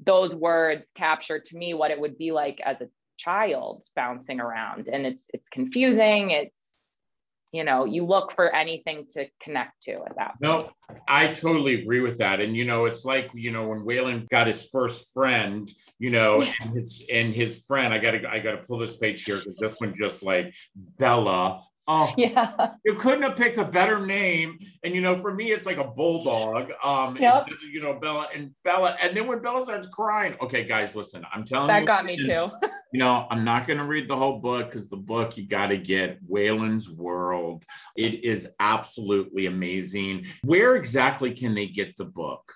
those 0.00 0.34
words 0.34 0.84
capture 0.94 1.38
to 1.38 1.56
me 1.56 1.72
what 1.74 1.90
it 1.90 2.00
would 2.00 2.18
be 2.18 2.32
like 2.32 2.60
as 2.60 2.80
a 2.80 2.88
child 3.16 3.84
bouncing 3.96 4.40
around. 4.40 4.88
And 4.88 5.06
it's 5.06 5.24
it's 5.32 5.48
confusing. 5.48 6.30
It's 6.30 6.74
you 7.52 7.62
know 7.62 7.84
you 7.84 8.04
look 8.04 8.32
for 8.32 8.52
anything 8.52 9.06
to 9.08 9.26
connect 9.40 9.80
to 9.84 9.92
at 9.92 10.16
that 10.16 10.34
no 10.40 10.70
i 11.06 11.28
totally 11.28 11.80
agree 11.80 12.00
with 12.00 12.18
that. 12.18 12.40
And 12.40 12.56
you 12.56 12.64
know 12.64 12.86
it's 12.86 13.04
like 13.04 13.30
you 13.32 13.52
know 13.52 13.68
when 13.68 13.86
waylon 13.86 14.28
got 14.28 14.48
his 14.48 14.68
first 14.68 15.14
friend 15.14 15.70
you 16.00 16.10
know 16.10 16.42
and 16.60 16.74
his 16.74 17.00
and 17.10 17.32
his 17.32 17.64
friend 17.64 17.94
i 17.94 17.98
gotta 17.98 18.28
i 18.28 18.40
gotta 18.40 18.58
pull 18.66 18.78
this 18.78 18.96
page 18.96 19.22
here 19.22 19.38
because 19.38 19.56
this 19.58 19.76
one 19.78 19.94
just 19.96 20.24
like 20.24 20.52
bella 20.74 21.62
Oh, 21.86 22.12
yeah. 22.16 22.70
You 22.84 22.94
couldn't 22.94 23.22
have 23.22 23.36
picked 23.36 23.58
a 23.58 23.64
better 23.64 24.04
name. 24.04 24.58
And 24.82 24.92
you 24.94 25.00
know, 25.00 25.16
for 25.18 25.32
me, 25.32 25.52
it's 25.52 25.66
like 25.66 25.76
a 25.76 25.84
bulldog. 25.84 26.72
Um, 26.82 27.16
yep. 27.16 27.46
and, 27.48 27.56
you 27.72 27.80
know, 27.80 27.94
Bella 27.94 28.26
and 28.34 28.50
Bella, 28.64 28.96
and 29.00 29.16
then 29.16 29.26
when 29.26 29.40
Bella 29.42 29.64
starts 29.64 29.86
crying, 29.88 30.36
okay, 30.40 30.64
guys, 30.64 30.96
listen, 30.96 31.24
I'm 31.32 31.44
telling 31.44 31.68
that 31.68 31.80
you, 31.80 31.86
that 31.86 31.86
got 31.86 32.04
me 32.04 32.16
too. 32.16 32.48
you 32.92 33.00
know, 33.00 33.26
I'm 33.30 33.44
not 33.44 33.66
going 33.66 33.78
to 33.78 33.84
read 33.84 34.08
the 34.08 34.16
whole 34.16 34.38
book 34.38 34.70
because 34.70 34.88
the 34.88 34.96
book 34.96 35.36
you 35.36 35.46
got 35.46 35.66
to 35.68 35.76
get 35.76 36.26
Waylon's 36.26 36.90
World. 36.90 37.64
It 37.96 38.24
is 38.24 38.48
absolutely 38.60 39.46
amazing. 39.46 40.26
Where 40.42 40.76
exactly 40.76 41.34
can 41.34 41.54
they 41.54 41.66
get 41.66 41.96
the 41.96 42.06
book? 42.06 42.52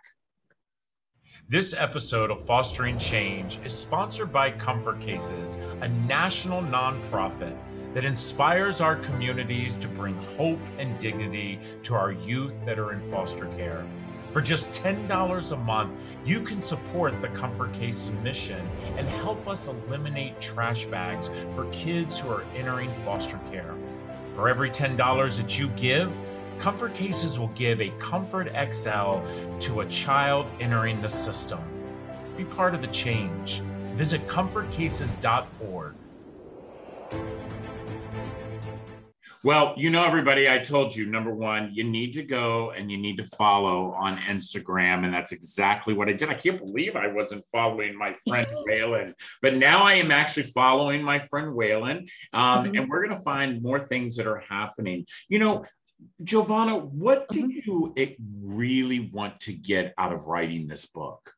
This 1.49 1.73
episode 1.73 2.29
of 2.29 2.43
Fostering 2.43 2.99
Change 2.99 3.57
is 3.63 3.71
sponsored 3.73 4.33
by 4.33 4.51
Comfort 4.51 4.99
Cases, 4.99 5.57
a 5.79 5.87
national 5.87 6.61
nonprofit 6.61 7.57
that 7.93 8.03
inspires 8.03 8.81
our 8.81 8.97
communities 8.97 9.77
to 9.77 9.87
bring 9.87 10.21
hope 10.37 10.59
and 10.77 10.99
dignity 10.99 11.57
to 11.83 11.95
our 11.95 12.11
youth 12.11 12.53
that 12.65 12.77
are 12.77 12.91
in 12.91 12.99
foster 12.99 13.45
care. 13.55 13.87
For 14.33 14.41
just 14.41 14.73
$10 14.73 15.51
a 15.53 15.55
month, 15.55 15.95
you 16.25 16.41
can 16.41 16.61
support 16.61 17.21
the 17.21 17.29
Comfort 17.29 17.71
Case 17.71 18.11
mission 18.21 18.69
and 18.97 19.07
help 19.07 19.47
us 19.47 19.69
eliminate 19.69 20.41
trash 20.41 20.83
bags 20.87 21.29
for 21.55 21.63
kids 21.71 22.19
who 22.19 22.29
are 22.29 22.43
entering 22.57 22.93
foster 23.05 23.39
care. 23.51 23.73
For 24.35 24.49
every 24.49 24.69
$10 24.69 25.37
that 25.37 25.57
you 25.57 25.69
give, 25.69 26.11
Comfort 26.59 26.93
Cases 26.93 27.39
will 27.39 27.47
give 27.49 27.81
a 27.81 27.89
Comfort 27.99 28.49
XL 28.49 29.19
to 29.59 29.81
a 29.81 29.85
child 29.89 30.47
entering 30.59 31.01
the 31.01 31.09
system. 31.09 31.59
Be 32.35 32.45
part 32.45 32.73
of 32.73 32.81
the 32.81 32.87
change. 32.87 33.61
Visit 33.95 34.27
comfortcases.org. 34.27 35.95
Well, 39.43 39.75
you 39.77 39.91
know, 39.91 40.03
everybody, 40.03 40.49
I 40.49 40.57
told 40.57 40.95
you 40.95 41.05
number 41.05 41.33
one, 41.33 41.69
you 41.71 41.83
need 41.83 42.11
to 42.13 42.23
go 42.23 42.71
and 42.71 42.91
you 42.91 42.97
need 42.97 43.17
to 43.17 43.23
follow 43.23 43.93
on 43.93 44.17
Instagram. 44.17 45.05
And 45.05 45.13
that's 45.13 45.31
exactly 45.31 45.93
what 45.93 46.09
I 46.09 46.13
did. 46.13 46.27
I 46.27 46.33
can't 46.33 46.59
believe 46.59 46.95
I 46.95 47.07
wasn't 47.07 47.45
following 47.45 47.97
my 47.97 48.13
friend 48.27 48.47
Waylon, 48.67 49.13
but 49.41 49.55
now 49.55 49.83
I 49.83 49.93
am 49.93 50.11
actually 50.11 50.43
following 50.43 51.03
my 51.03 51.19
friend 51.19 51.55
Waylon. 51.55 52.09
Um, 52.33 52.65
mm-hmm. 52.65 52.75
And 52.75 52.89
we're 52.89 53.05
going 53.05 53.17
to 53.17 53.23
find 53.23 53.61
more 53.61 53.79
things 53.79 54.17
that 54.17 54.27
are 54.27 54.43
happening. 54.49 55.05
You 55.29 55.39
know, 55.39 55.63
Giovanna, 56.23 56.75
what 56.75 57.27
did 57.29 57.45
mm-hmm. 57.45 57.59
you 57.65 57.93
really 58.43 59.11
want 59.13 59.39
to 59.41 59.53
get 59.53 59.93
out 59.97 60.13
of 60.13 60.27
writing 60.27 60.67
this 60.67 60.85
book? 60.85 61.33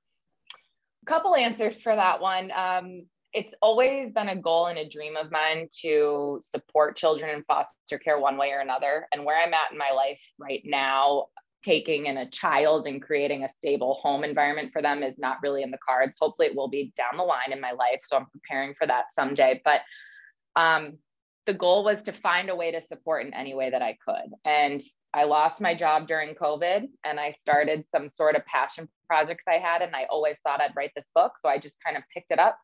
A 1.04 1.06
couple 1.06 1.36
answers 1.36 1.82
for 1.82 1.96
that 1.96 2.22
one. 2.22 2.52
Um, 2.56 3.02
it's 3.34 3.54
always 3.62 4.12
been 4.12 4.30
a 4.30 4.36
goal 4.36 4.68
and 4.68 4.80
a 4.80 4.90
dream 4.90 5.16
of 5.16 5.32
mine 5.32 5.68
to 5.82 6.40
support 6.44 6.98
children 6.98 7.30
in 7.30 7.44
foster 7.44 8.00
care 8.00 8.20
one 8.20 8.38
way 8.38 8.52
or 8.52 8.60
another. 8.60 9.08
And 9.14 9.24
where 9.24 9.40
I'm 9.40 9.54
at 9.54 9.72
in 9.72 9.78
my 9.78 9.92
life 9.96 10.22
right 10.40 10.62
now, 10.66 11.28
taking 11.64 12.06
in 12.06 12.18
a 12.18 12.30
child 12.30 12.88
and 12.88 13.02
creating 13.02 13.44
a 13.44 13.50
stable 13.58 13.96
home 13.96 14.24
environment 14.24 14.72
for 14.72 14.82
them 14.82 15.04
is 15.04 15.18
not 15.18 15.38
really 15.44 15.62
in 15.62 15.72
the 15.72 15.78
cards. 15.86 16.18
Hopefully, 16.20 16.48
it 16.48 16.56
will 16.56 16.70
be 16.70 16.92
down 16.98 17.18
the 17.18 17.24
line 17.24 17.52
in 17.52 17.62
my 17.62 17.72
life. 17.72 18.00
So 18.04 18.18
I'm 18.18 18.28
preparing 18.28 18.74
for 18.76 18.88
that 18.88 19.14
someday. 19.14 19.62
But 19.64 19.82
um, 20.56 20.98
the 21.50 21.54
goal 21.56 21.84
was 21.84 22.04
to 22.04 22.14
find 22.14 22.52
a 22.52 22.56
way 22.56 22.72
to 22.72 22.80
support 22.80 23.26
in 23.26 23.34
any 23.34 23.56
way 23.56 23.72
that 23.72 23.82
I 23.82 23.98
could. 24.08 24.32
And 24.46 24.80
I 25.16 25.24
lost 25.24 25.60
my 25.60 25.74
job 25.74 26.08
during 26.08 26.36
COVID 26.36 26.88
and 27.04 27.20
I 27.20 27.32
started 27.32 27.86
some 27.90 28.08
sort 28.08 28.36
of 28.36 28.46
passion 28.46 28.88
projects 29.08 29.46
I 29.48 29.56
had. 29.56 29.82
And 29.82 29.96
I 29.96 30.06
always 30.12 30.38
thought 30.44 30.62
I'd 30.62 30.76
write 30.76 30.92
this 30.96 31.10
book. 31.16 31.32
So 31.42 31.50
I 31.50 31.58
just 31.58 31.78
kind 31.84 31.98
of 31.98 32.04
picked 32.14 32.30
it 32.30 32.38
up, 32.38 32.56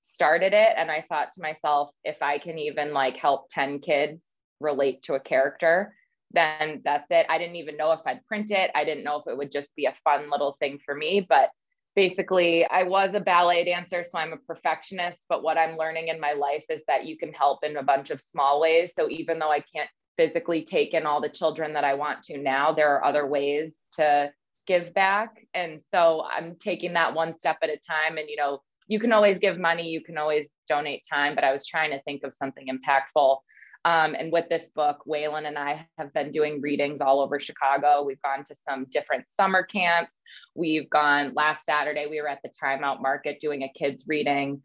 started 0.00 0.54
it. 0.54 0.70
And 0.76 0.90
I 0.90 1.04
thought 1.08 1.28
to 1.34 1.40
myself, 1.40 1.90
if 2.02 2.20
I 2.20 2.38
can 2.38 2.58
even 2.58 2.92
like 2.92 3.16
help 3.16 3.46
10 3.50 3.78
kids 3.78 4.24
relate 4.58 5.04
to 5.04 5.14
a 5.14 5.20
character, 5.20 5.94
then 6.32 6.82
that's 6.84 7.06
it. 7.10 7.26
I 7.28 7.38
didn't 7.38 7.56
even 7.56 7.76
know 7.76 7.92
if 7.92 8.00
I'd 8.04 8.26
print 8.26 8.50
it. 8.50 8.72
I 8.74 8.84
didn't 8.84 9.04
know 9.04 9.20
if 9.20 9.30
it 9.30 9.38
would 9.38 9.52
just 9.52 9.76
be 9.76 9.86
a 9.86 9.94
fun 10.02 10.30
little 10.32 10.56
thing 10.58 10.80
for 10.84 10.96
me. 10.96 11.24
But 11.28 11.50
basically 11.94 12.64
I 12.66 12.84
was 12.84 13.14
a 13.14 13.20
ballet 13.20 13.64
dancer, 13.64 14.04
so 14.04 14.18
I'm 14.18 14.32
a 14.32 14.36
perfectionist. 14.36 15.26
But 15.28 15.42
what 15.42 15.58
I'm 15.58 15.76
learning 15.76 16.08
in 16.08 16.20
my 16.20 16.32
life 16.32 16.64
is 16.68 16.80
that 16.88 17.06
you 17.06 17.16
can 17.16 17.32
help 17.32 17.64
in 17.64 17.76
a 17.76 17.82
bunch 17.82 18.10
of 18.10 18.20
small 18.20 18.60
ways. 18.60 18.94
So 18.94 19.08
even 19.08 19.38
though 19.38 19.50
I 19.50 19.60
can't 19.60 19.90
physically 20.16 20.64
take 20.64 20.94
in 20.94 21.06
all 21.06 21.20
the 21.20 21.28
children 21.28 21.72
that 21.74 21.84
I 21.84 21.94
want 21.94 22.22
to 22.24 22.38
now, 22.38 22.72
there 22.72 22.94
are 22.94 23.04
other 23.04 23.26
ways 23.26 23.88
to 23.94 24.30
give 24.66 24.92
back. 24.94 25.46
And 25.54 25.80
so 25.92 26.24
I'm 26.30 26.56
taking 26.56 26.92
that 26.94 27.14
one 27.14 27.38
step 27.38 27.58
at 27.62 27.70
a 27.70 27.78
time. 27.78 28.18
And, 28.18 28.28
you 28.28 28.36
know, 28.36 28.60
you 28.86 29.00
can 29.00 29.12
always 29.12 29.38
give 29.38 29.58
money, 29.58 29.88
you 29.88 30.02
can 30.02 30.18
always 30.18 30.50
donate 30.68 31.02
time, 31.10 31.34
but 31.34 31.44
I 31.44 31.52
was 31.52 31.66
trying 31.66 31.90
to 31.90 32.02
think 32.02 32.24
of 32.24 32.34
something 32.34 32.66
impactful 32.68 33.38
um, 33.84 34.14
and 34.14 34.30
with 34.32 34.48
this 34.48 34.68
book, 34.68 34.98
Waylon 35.08 35.46
and 35.46 35.58
I 35.58 35.86
have 35.98 36.12
been 36.12 36.30
doing 36.30 36.60
readings 36.60 37.00
all 37.00 37.20
over 37.20 37.40
Chicago. 37.40 38.04
We've 38.04 38.22
gone 38.22 38.44
to 38.44 38.54
some 38.68 38.86
different 38.90 39.28
summer 39.28 39.64
camps. 39.64 40.16
We've 40.54 40.88
gone 40.88 41.32
last 41.34 41.64
Saturday, 41.64 42.06
we 42.06 42.20
were 42.20 42.28
at 42.28 42.40
the 42.44 42.50
Time 42.58 42.84
Out 42.84 43.02
Market 43.02 43.40
doing 43.40 43.62
a 43.62 43.72
kids' 43.76 44.04
reading. 44.06 44.62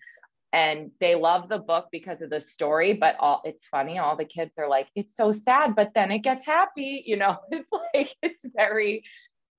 And 0.54 0.92
they 1.02 1.16
love 1.16 1.50
the 1.50 1.58
book 1.58 1.88
because 1.92 2.22
of 2.22 2.30
the 2.30 2.40
story, 2.40 2.94
but 2.94 3.16
all 3.20 3.42
it's 3.44 3.68
funny, 3.68 3.98
all 3.98 4.16
the 4.16 4.26
kids 4.26 4.54
are 4.58 4.70
like, 4.70 4.88
it's 4.96 5.18
so 5.18 5.32
sad, 5.32 5.76
but 5.76 5.92
then 5.94 6.12
it 6.12 6.20
gets 6.20 6.46
happy. 6.46 7.04
You 7.08 7.18
know, 7.18 7.38
it's 7.52 7.70
like 7.94 8.16
it's 8.22 8.46
very 8.56 9.04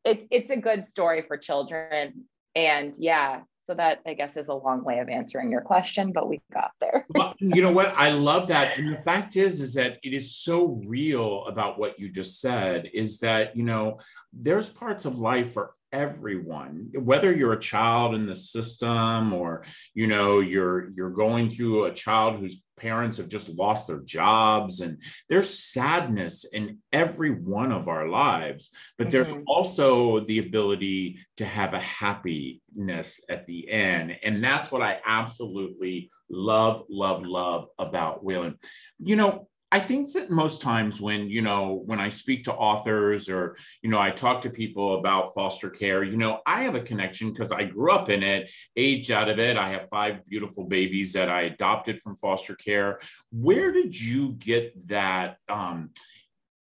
it's 0.05 0.25
it's 0.31 0.51
a 0.51 0.57
good 0.57 0.87
story 0.87 1.25
for 1.27 1.37
children. 1.37 2.25
And 2.55 2.95
yeah, 2.99 3.43
so 3.69 3.75
that 3.75 4.01
I 4.07 4.15
guess 4.15 4.35
is 4.39 4.49
a 4.49 4.55
long 4.55 4.83
way 4.83 4.99
of 4.99 5.11
answering 5.11 5.53
your 5.53 5.61
question, 5.61 6.11
but 6.11 6.27
we 6.27 6.41
got 6.51 6.71
there. 6.81 7.05
well, 7.11 7.35
you 7.39 7.61
know 7.61 7.71
what? 7.71 7.93
I 7.99 8.13
love 8.13 8.47
that. 8.47 8.79
And 8.79 8.91
the 8.91 8.97
fact 8.97 9.37
is, 9.37 9.61
is 9.61 9.75
that 9.75 9.99
it 10.03 10.15
is 10.15 10.35
so 10.35 10.81
real 10.89 11.45
about 11.47 11.79
what 11.79 11.99
you 11.99 12.09
just 12.09 12.41
said, 12.41 12.89
is 12.95 13.19
that, 13.19 13.55
you 13.55 13.65
know, 13.65 13.99
there's 14.33 14.71
parts 14.71 15.05
of 15.05 15.19
life 15.19 15.53
for 15.53 15.75
everyone 15.91 16.91
whether 16.93 17.35
you're 17.35 17.55
a 17.55 17.59
child 17.59 18.15
in 18.15 18.27
the 18.27 18.37
system 18.37 19.33
or 19.33 19.65
you 19.95 20.07
know 20.07 20.41
you're 20.41 20.91
you're 20.91 21.09
going 21.09 21.51
through 21.51 21.85
a 21.85 21.95
child 21.95 22.39
whose 22.39 22.61
parents 22.79 23.19
have 23.19 23.29
just 23.29 23.57
lost 23.57 23.87
their 23.87 24.01
jobs 24.01 24.81
and 24.81 25.03
there's 25.29 25.59
sadness 25.59 26.45
in 26.45 26.79
every 26.93 27.31
one 27.31 27.73
of 27.73 27.89
our 27.89 28.09
lives 28.09 28.71
but 28.97 29.09
mm-hmm. 29.09 29.13
there's 29.13 29.45
also 29.47 30.21
the 30.21 30.39
ability 30.39 31.19
to 31.37 31.45
have 31.45 31.75
a 31.75 31.81
happiness 31.81 33.23
at 33.29 33.47
the 33.47 33.69
end 33.71 34.17
and 34.23 34.43
that's 34.43 34.71
what 34.71 34.83
i 34.83 34.99
absolutely 35.05 36.11
love 36.31 36.85
love 36.89 37.25
love 37.25 37.69
about 37.79 38.25
Waylon 38.25 38.57
you 38.99 39.17
know 39.17 39.49
I 39.71 39.81
think 39.81 40.11
that 40.15 40.31
most 40.31 40.63
times 40.63 40.99
when, 40.99 41.29
you 41.29 41.43
know, 41.43 41.83
when 41.85 42.01
I 42.01 42.09
speak 42.09 42.45
to 42.45 42.55
authors 42.55 43.29
or, 43.29 43.57
you 43.83 43.91
know, 43.91 44.01
I 44.01 44.11
talk 44.11 44.41
to 44.43 44.51
people 44.51 44.99
about 44.99 45.35
foster 45.35 45.69
care, 45.69 46.03
you 46.03 46.17
know, 46.17 46.41
I 46.47 46.63
have 46.63 46.75
a 46.75 46.81
connection 46.81 47.33
because 47.33 47.53
I 47.53 47.65
grew 47.65 47.93
up 47.93 48.09
in 48.09 48.23
it, 48.23 48.51
aged 48.77 49.11
out 49.11 49.29
of 49.29 49.39
it. 49.39 49.59
I 49.59 49.71
have 49.73 49.89
five 49.91 50.25
beautiful 50.27 50.65
babies 50.65 51.13
that 51.13 51.29
I 51.29 51.43
adopted 51.43 52.01
from 52.01 52.17
foster 52.17 52.55
care. 52.55 53.01
Where 53.31 53.71
did 53.71 53.99
you 53.99 54.33
get 54.33 54.89
that? 54.89 55.37
Um, 55.51 55.91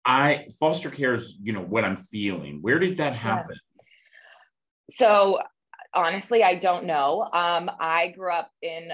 I 0.03 0.47
foster 0.59 0.89
care 0.89 1.13
is, 1.13 1.37
you 1.43 1.53
know, 1.53 1.61
what 1.61 1.83
I'm 1.83 1.97
feeling. 1.97 2.63
Where 2.63 2.79
did 2.79 2.97
that 2.97 3.13
happen? 3.13 3.57
So 4.91 5.39
honestly, 5.93 6.43
I 6.43 6.55
don't 6.55 6.85
know. 6.85 7.27
Um, 7.31 7.69
I 7.79 8.07
grew 8.17 8.31
up 8.33 8.49
in 8.61 8.89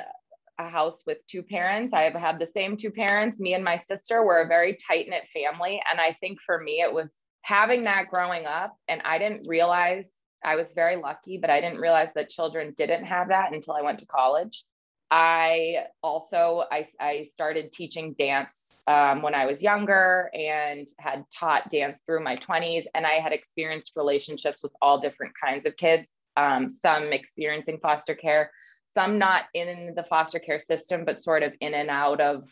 a 0.63 0.69
house 0.69 1.03
with 1.05 1.19
two 1.27 1.43
parents. 1.43 1.93
I 1.93 2.03
have 2.03 2.13
had 2.13 2.39
the 2.39 2.49
same 2.53 2.77
two 2.77 2.91
parents. 2.91 3.39
Me 3.39 3.53
and 3.53 3.63
my 3.63 3.77
sister 3.77 4.23
were 4.23 4.41
a 4.41 4.47
very 4.47 4.75
tight 4.75 5.07
knit 5.07 5.23
family. 5.33 5.81
And 5.91 5.99
I 5.99 6.17
think 6.19 6.39
for 6.41 6.61
me, 6.61 6.81
it 6.81 6.93
was 6.93 7.09
having 7.43 7.83
that 7.83 8.07
growing 8.09 8.45
up. 8.45 8.75
And 8.87 9.01
I 9.03 9.17
didn't 9.19 9.47
realize 9.47 10.05
I 10.43 10.55
was 10.55 10.71
very 10.73 10.95
lucky, 10.97 11.37
but 11.37 11.49
I 11.49 11.61
didn't 11.61 11.79
realize 11.79 12.09
that 12.15 12.29
children 12.29 12.73
didn't 12.75 13.05
have 13.05 13.29
that 13.29 13.53
until 13.53 13.75
I 13.75 13.81
went 13.81 13.99
to 13.99 14.05
college. 14.05 14.63
I 15.11 15.85
also 16.01 16.63
I, 16.71 16.85
I 16.99 17.27
started 17.31 17.71
teaching 17.71 18.15
dance 18.17 18.81
um, 18.87 19.21
when 19.21 19.35
I 19.35 19.45
was 19.45 19.61
younger 19.61 20.31
and 20.33 20.87
had 20.97 21.23
taught 21.29 21.69
dance 21.69 22.01
through 22.05 22.23
my 22.23 22.35
20s. 22.37 22.85
And 22.95 23.05
I 23.05 23.19
had 23.19 23.31
experienced 23.31 23.93
relationships 23.95 24.63
with 24.63 24.71
all 24.81 24.99
different 24.99 25.33
kinds 25.39 25.65
of 25.65 25.77
kids, 25.77 26.07
um, 26.35 26.69
some 26.69 27.13
experiencing 27.13 27.77
foster 27.79 28.15
care, 28.15 28.49
some 28.93 29.17
not 29.17 29.43
in 29.53 29.93
the 29.95 30.03
foster 30.03 30.39
care 30.39 30.59
system, 30.59 31.05
but 31.05 31.19
sort 31.19 31.43
of 31.43 31.53
in 31.59 31.73
and 31.73 31.89
out 31.89 32.21
of 32.21 32.43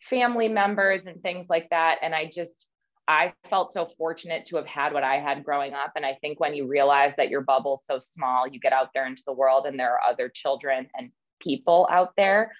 family 0.00 0.48
members 0.48 1.06
and 1.06 1.22
things 1.22 1.46
like 1.48 1.68
that. 1.70 1.98
And 2.02 2.14
I 2.14 2.30
just, 2.32 2.66
I 3.06 3.34
felt 3.50 3.72
so 3.72 3.88
fortunate 3.98 4.46
to 4.46 4.56
have 4.56 4.66
had 4.66 4.92
what 4.92 5.04
I 5.04 5.16
had 5.16 5.44
growing 5.44 5.74
up. 5.74 5.92
And 5.96 6.06
I 6.06 6.14
think 6.20 6.40
when 6.40 6.54
you 6.54 6.66
realize 6.66 7.14
that 7.16 7.28
your 7.28 7.42
bubble's 7.42 7.82
so 7.84 7.98
small, 7.98 8.48
you 8.48 8.60
get 8.60 8.72
out 8.72 8.90
there 8.94 9.06
into 9.06 9.22
the 9.26 9.32
world 9.32 9.66
and 9.66 9.78
there 9.78 9.92
are 9.92 10.10
other 10.10 10.28
children 10.28 10.88
and 10.96 11.10
people 11.40 11.86
out 11.90 12.12
there. 12.16 12.52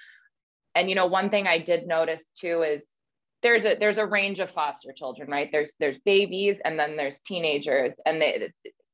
And 0.74 0.88
you 0.88 0.94
know, 0.94 1.06
one 1.06 1.30
thing 1.30 1.46
I 1.46 1.58
did 1.58 1.86
notice 1.86 2.26
too 2.38 2.62
is 2.62 2.86
there's 3.42 3.64
a 3.64 3.76
there's 3.78 3.98
a 3.98 4.06
range 4.06 4.40
of 4.40 4.50
foster 4.50 4.92
children, 4.92 5.30
right? 5.30 5.50
There's 5.52 5.74
there's 5.78 5.98
babies 5.98 6.60
and 6.64 6.78
then 6.78 6.96
there's 6.96 7.20
teenagers, 7.20 7.94
and 8.04 8.20
they 8.20 8.50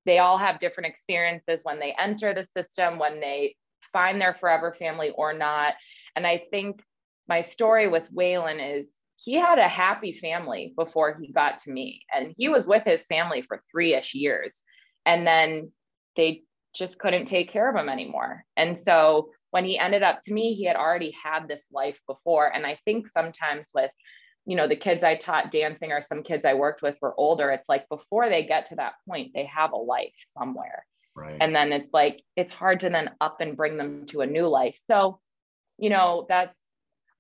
they 0.07 0.19
all 0.19 0.39
have 0.39 0.61
different 0.61 0.89
experiences 0.89 1.61
when 1.63 1.79
they 1.79 1.95
enter 1.99 2.35
the 2.35 2.47
system, 2.57 2.99
when 2.99 3.21
they 3.21 3.55
find 3.93 4.21
their 4.21 4.35
forever 4.35 4.75
family 4.79 5.11
or 5.11 5.33
not. 5.33 5.75
And 6.17 6.27
I 6.27 6.45
think 6.51 6.83
my 7.29 7.43
story 7.43 7.89
with 7.89 8.13
Waylon 8.13 8.81
is 8.81 8.87
he 9.17 9.35
had 9.35 9.59
a 9.59 9.69
happy 9.69 10.13
family 10.13 10.73
before 10.77 11.19
he 11.21 11.33
got 11.33 11.59
to 11.59 11.71
me. 11.71 12.03
And 12.13 12.35
he 12.37 12.49
was 12.49 12.67
with 12.67 12.85
his 12.85 13.07
family 13.07 13.43
for 13.43 13.63
three 13.71 13.95
ish 13.95 14.15
years. 14.15 14.63
And 15.05 15.27
then 15.27 15.73
they 16.17 16.43
just 16.75 16.99
couldn't 16.99 17.27
take 17.27 17.51
care 17.51 17.69
of 17.69 17.77
him 17.77 17.89
anymore. 17.89 18.45
And 18.57 18.79
so 18.79 19.31
when 19.51 19.65
he 19.65 19.79
ended 19.79 20.03
up 20.03 20.23
to 20.23 20.33
me, 20.33 20.55
he 20.55 20.65
had 20.65 20.77
already 20.77 21.15
had 21.23 21.49
this 21.49 21.67
life 21.73 21.99
before. 22.07 22.47
And 22.47 22.65
I 22.67 22.79
think 22.85 23.09
sometimes 23.09 23.67
with, 23.75 23.91
you 24.47 24.57
know, 24.57 24.69
the 24.69 24.77
kids 24.77 25.05
I 25.05 25.17
taught 25.17 25.51
dancing 25.51 25.93
or 25.93 26.01
some 26.01 26.23
kids 26.23 26.45
I 26.45 26.55
worked 26.55 26.83
with 26.83 26.99
were 27.03 27.15
older, 27.19 27.51
it's 27.51 27.69
like 27.69 27.89
before 27.89 28.29
they 28.29 28.47
get 28.47 28.67
to 28.67 28.77
that 28.77 28.95
point, 29.09 29.33
they 29.35 29.45
have 29.47 29.73
a 29.73 29.77
life 29.77 30.15
somewhere. 30.39 30.87
Right. 31.15 31.37
And 31.41 31.55
then 31.55 31.73
it's 31.73 31.93
like, 31.93 32.23
it's 32.37 32.53
hard 32.53 32.81
to 32.81 32.91
then 32.91 33.11
up 33.21 33.41
and 33.41 33.57
bring 33.57 33.77
them 33.77 34.07
to 34.07 34.21
a 34.21 34.27
new 34.27 34.47
life. 34.47 34.77
So, 34.89 35.21
you 35.79 35.91
know, 35.91 36.27
that's, 36.29 36.59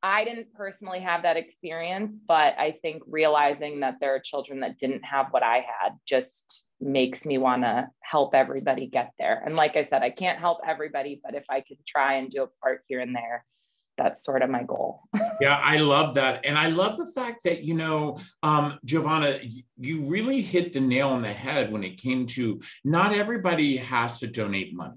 I 0.03 0.25
didn't 0.25 0.55
personally 0.55 1.01
have 1.01 1.25
that 1.25 1.37
experience, 1.37 2.25
but 2.27 2.55
I 2.59 2.79
think 2.81 3.03
realizing 3.07 3.81
that 3.81 3.97
there 4.01 4.15
are 4.15 4.21
children 4.21 4.61
that 4.61 4.79
didn't 4.79 5.03
have 5.03 5.27
what 5.31 5.43
I 5.43 5.57
had 5.57 5.93
just 6.07 6.65
makes 6.81 7.27
me 7.27 7.37
want 7.37 7.63
to 7.65 7.89
help 8.01 8.35
everybody 8.35 8.87
get 8.87 9.11
there. 9.19 9.43
And 9.45 9.57
like 9.57 9.77
I 9.77 9.85
said, 9.85 10.03
I 10.03 10.09
can't 10.09 10.39
help 10.39 10.61
everybody, 10.67 11.21
but 11.23 11.35
if 11.35 11.45
I 11.51 11.61
could 11.61 11.85
try 11.87 12.15
and 12.15 12.31
do 12.31 12.45
a 12.45 12.49
part 12.63 12.83
here 12.87 13.01
and 13.01 13.15
there, 13.15 13.45
that's 14.01 14.25
sort 14.25 14.43
of 14.43 14.49
my 14.49 14.63
goal. 14.63 15.03
yeah, 15.41 15.61
I 15.63 15.77
love 15.79 16.15
that. 16.15 16.45
And 16.45 16.57
I 16.57 16.69
love 16.69 16.97
the 16.97 17.07
fact 17.07 17.45
that, 17.45 17.63
you 17.63 17.75
know, 17.75 18.19
um, 18.43 18.79
Giovanna, 18.85 19.39
you 19.79 20.11
really 20.11 20.41
hit 20.41 20.73
the 20.73 20.81
nail 20.81 21.11
on 21.11 21.23
the 21.23 21.33
head 21.33 21.71
when 21.71 21.85
it 21.85 22.01
came 22.01 22.25
to 22.27 22.61
not 22.83 23.13
everybody 23.13 23.77
has 23.77 24.19
to 24.21 24.27
donate 24.27 24.75
money. 24.75 24.97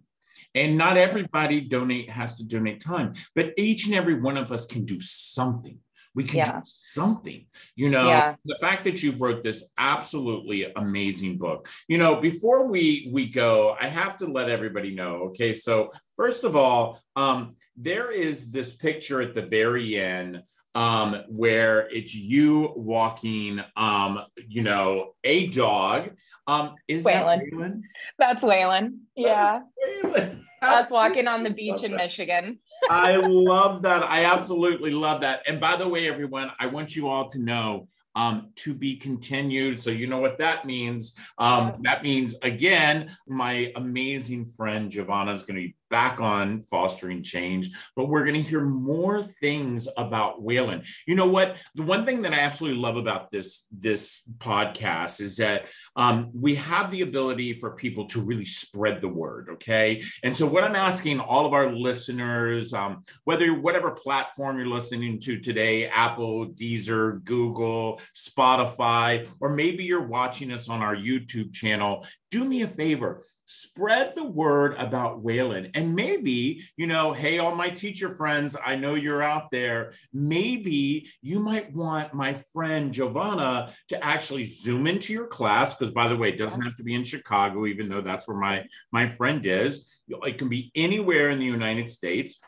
And 0.55 0.77
not 0.77 0.97
everybody 0.97 1.61
donate 1.61 2.09
has 2.09 2.37
to 2.37 2.45
donate 2.45 2.79
time, 2.79 3.13
but 3.35 3.53
each 3.57 3.87
and 3.87 3.95
every 3.95 4.13
one 4.13 4.37
of 4.37 4.51
us 4.51 4.65
can 4.65 4.85
do 4.85 4.99
something 4.99 5.79
we 6.15 6.23
can 6.23 6.37
yeah. 6.37 6.51
do 6.59 6.61
something 6.65 7.45
you 7.75 7.89
know 7.89 8.07
yeah. 8.07 8.35
the 8.45 8.57
fact 8.61 8.83
that 8.83 9.01
you 9.01 9.13
wrote 9.13 9.41
this 9.41 9.69
absolutely 9.77 10.71
amazing 10.75 11.37
book 11.37 11.67
you 11.87 11.97
know 11.97 12.19
before 12.19 12.67
we 12.67 13.09
we 13.11 13.27
go 13.27 13.75
i 13.79 13.87
have 13.87 14.17
to 14.17 14.25
let 14.25 14.49
everybody 14.49 14.93
know 14.93 15.15
okay 15.15 15.53
so 15.53 15.91
first 16.15 16.43
of 16.43 16.55
all 16.55 16.99
um 17.15 17.55
there 17.75 18.11
is 18.11 18.51
this 18.51 18.73
picture 18.73 19.21
at 19.21 19.33
the 19.33 19.41
very 19.41 19.97
end 19.97 20.41
um, 20.75 21.23
where 21.27 21.87
it's 21.89 22.15
you 22.15 22.73
walking, 22.75 23.61
um, 23.75 24.23
you 24.47 24.63
know, 24.63 25.13
a 25.23 25.47
dog. 25.47 26.11
Um, 26.47 26.75
is 26.87 27.03
Waylon. 27.03 27.39
that 27.39 27.51
Waylon? 27.53 27.81
That's 28.19 28.43
Waylon. 28.43 28.97
Yeah. 29.15 29.61
Waylon. 30.03 30.39
Us 30.61 30.89
walking 30.91 31.27
on 31.27 31.43
the 31.43 31.49
beach 31.49 31.83
in 31.83 31.93
Michigan. 31.93 32.57
I 32.89 33.17
love 33.17 33.81
that. 33.81 34.03
I 34.03 34.25
absolutely 34.25 34.91
love 34.91 35.19
that. 35.21 35.41
And 35.45 35.59
by 35.59 35.75
the 35.75 35.87
way, 35.87 36.07
everyone, 36.07 36.51
I 36.57 36.67
want 36.67 36.95
you 36.95 37.09
all 37.09 37.27
to 37.29 37.39
know 37.39 37.89
um, 38.15 38.51
to 38.55 38.73
be 38.73 38.95
continued. 38.95 39.81
So 39.81 39.89
you 39.89 40.07
know 40.07 40.19
what 40.19 40.37
that 40.37 40.65
means. 40.65 41.15
Um, 41.37 41.75
that 41.81 42.03
means 42.03 42.35
again, 42.41 43.11
my 43.27 43.71
amazing 43.75 44.45
friend 44.45 44.89
Giovanna 44.89 45.31
is 45.31 45.43
going 45.43 45.55
to 45.55 45.67
be 45.67 45.75
back 45.93 46.19
on 46.19 46.63
fostering 46.63 47.21
change, 47.21 47.69
but 47.95 48.09
we're 48.09 48.23
going 48.23 48.33
to 48.33 48.41
hear 48.41 48.61
more 48.61 49.21
things 49.21 49.87
about 49.95 50.41
Waylon. 50.41 50.83
You 51.05 51.13
know 51.13 51.27
what? 51.27 51.57
The 51.75 51.83
one 51.83 52.03
thing 52.03 52.23
that 52.23 52.33
I 52.33 52.39
absolutely 52.39 52.81
love 52.81 52.97
about 52.97 53.29
this 53.29 53.67
this 53.71 54.27
podcast 54.39 55.21
is 55.21 55.37
that 55.37 55.67
um, 55.95 56.31
we 56.33 56.55
have 56.55 56.89
the 56.89 57.01
ability 57.01 57.53
for 57.53 57.75
people 57.75 58.07
to 58.07 58.21
really 58.21 58.43
spread 58.43 59.01
the 59.01 59.07
word. 59.07 59.49
Okay, 59.53 60.01
and 60.23 60.35
so 60.35 60.47
what 60.47 60.63
I'm 60.63 60.75
asking 60.75 61.19
all 61.19 61.45
of 61.45 61.53
our 61.53 61.71
listeners, 61.71 62.73
um, 62.73 63.03
whether 63.25 63.53
whatever 63.53 63.91
platform 63.91 64.57
you're 64.57 64.65
listening 64.65 65.19
to 65.19 65.37
today, 65.37 65.85
Apple, 65.85 66.47
Deezer, 66.47 67.23
Google, 67.23 68.01
Spotify, 68.15 69.29
or 69.39 69.49
maybe 69.49 69.83
you're 69.83 70.07
watching 70.07 70.51
us 70.51 70.69
on 70.69 70.81
our 70.81 70.95
YouTube 70.95 71.53
channel, 71.53 72.03
do 72.31 72.43
me 72.43 72.63
a 72.63 72.67
favor 72.67 73.23
spread 73.53 74.15
the 74.15 74.23
word 74.23 74.73
about 74.79 75.23
Waylon. 75.23 75.69
And 75.75 75.95
maybe, 75.95 76.63
you 76.75 76.87
know, 76.87 77.13
hey, 77.13 77.37
all 77.37 77.55
my 77.55 77.69
teacher 77.69 78.09
friends, 78.09 78.57
I 78.65 78.75
know 78.75 78.95
you're 78.95 79.21
out 79.21 79.51
there. 79.51 79.93
Maybe 80.11 81.07
you 81.21 81.39
might 81.39 81.73
want 81.73 82.13
my 82.13 82.33
friend 82.33 82.91
Giovanna 82.91 83.71
to 83.89 84.03
actually 84.03 84.45
zoom 84.45 84.87
into 84.87 85.13
your 85.13 85.27
class. 85.27 85.75
Because 85.75 85.93
by 85.93 86.07
the 86.07 86.17
way, 86.17 86.29
it 86.29 86.37
doesn't 86.37 86.61
have 86.61 86.75
to 86.77 86.83
be 86.83 86.95
in 86.95 87.03
Chicago, 87.03 87.67
even 87.67 87.89
though 87.89 88.01
that's 88.01 88.27
where 88.27 88.37
my, 88.37 88.65
my 88.91 89.07
friend 89.07 89.45
is. 89.45 89.99
It 90.07 90.37
can 90.39 90.49
be 90.49 90.71
anywhere 90.73 91.29
in 91.29 91.39
the 91.39 91.45
United 91.45 91.89
States 91.89 92.39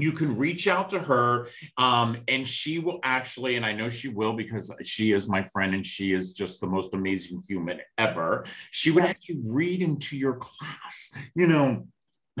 you 0.00 0.12
can 0.12 0.36
reach 0.36 0.68
out 0.68 0.90
to 0.90 0.98
her 0.98 1.48
um, 1.78 2.16
and 2.28 2.46
she 2.46 2.78
will 2.78 3.00
actually 3.02 3.56
and 3.56 3.64
i 3.64 3.72
know 3.72 3.88
she 3.88 4.08
will 4.08 4.32
because 4.32 4.72
she 4.82 5.12
is 5.12 5.28
my 5.28 5.42
friend 5.42 5.74
and 5.74 5.84
she 5.84 6.12
is 6.12 6.32
just 6.32 6.60
the 6.60 6.66
most 6.66 6.94
amazing 6.94 7.40
human 7.46 7.80
ever 7.98 8.44
she 8.70 8.90
would 8.90 9.04
actually 9.04 9.40
read 9.48 9.82
into 9.82 10.16
your 10.16 10.34
class 10.36 11.12
you 11.34 11.46
know 11.46 11.84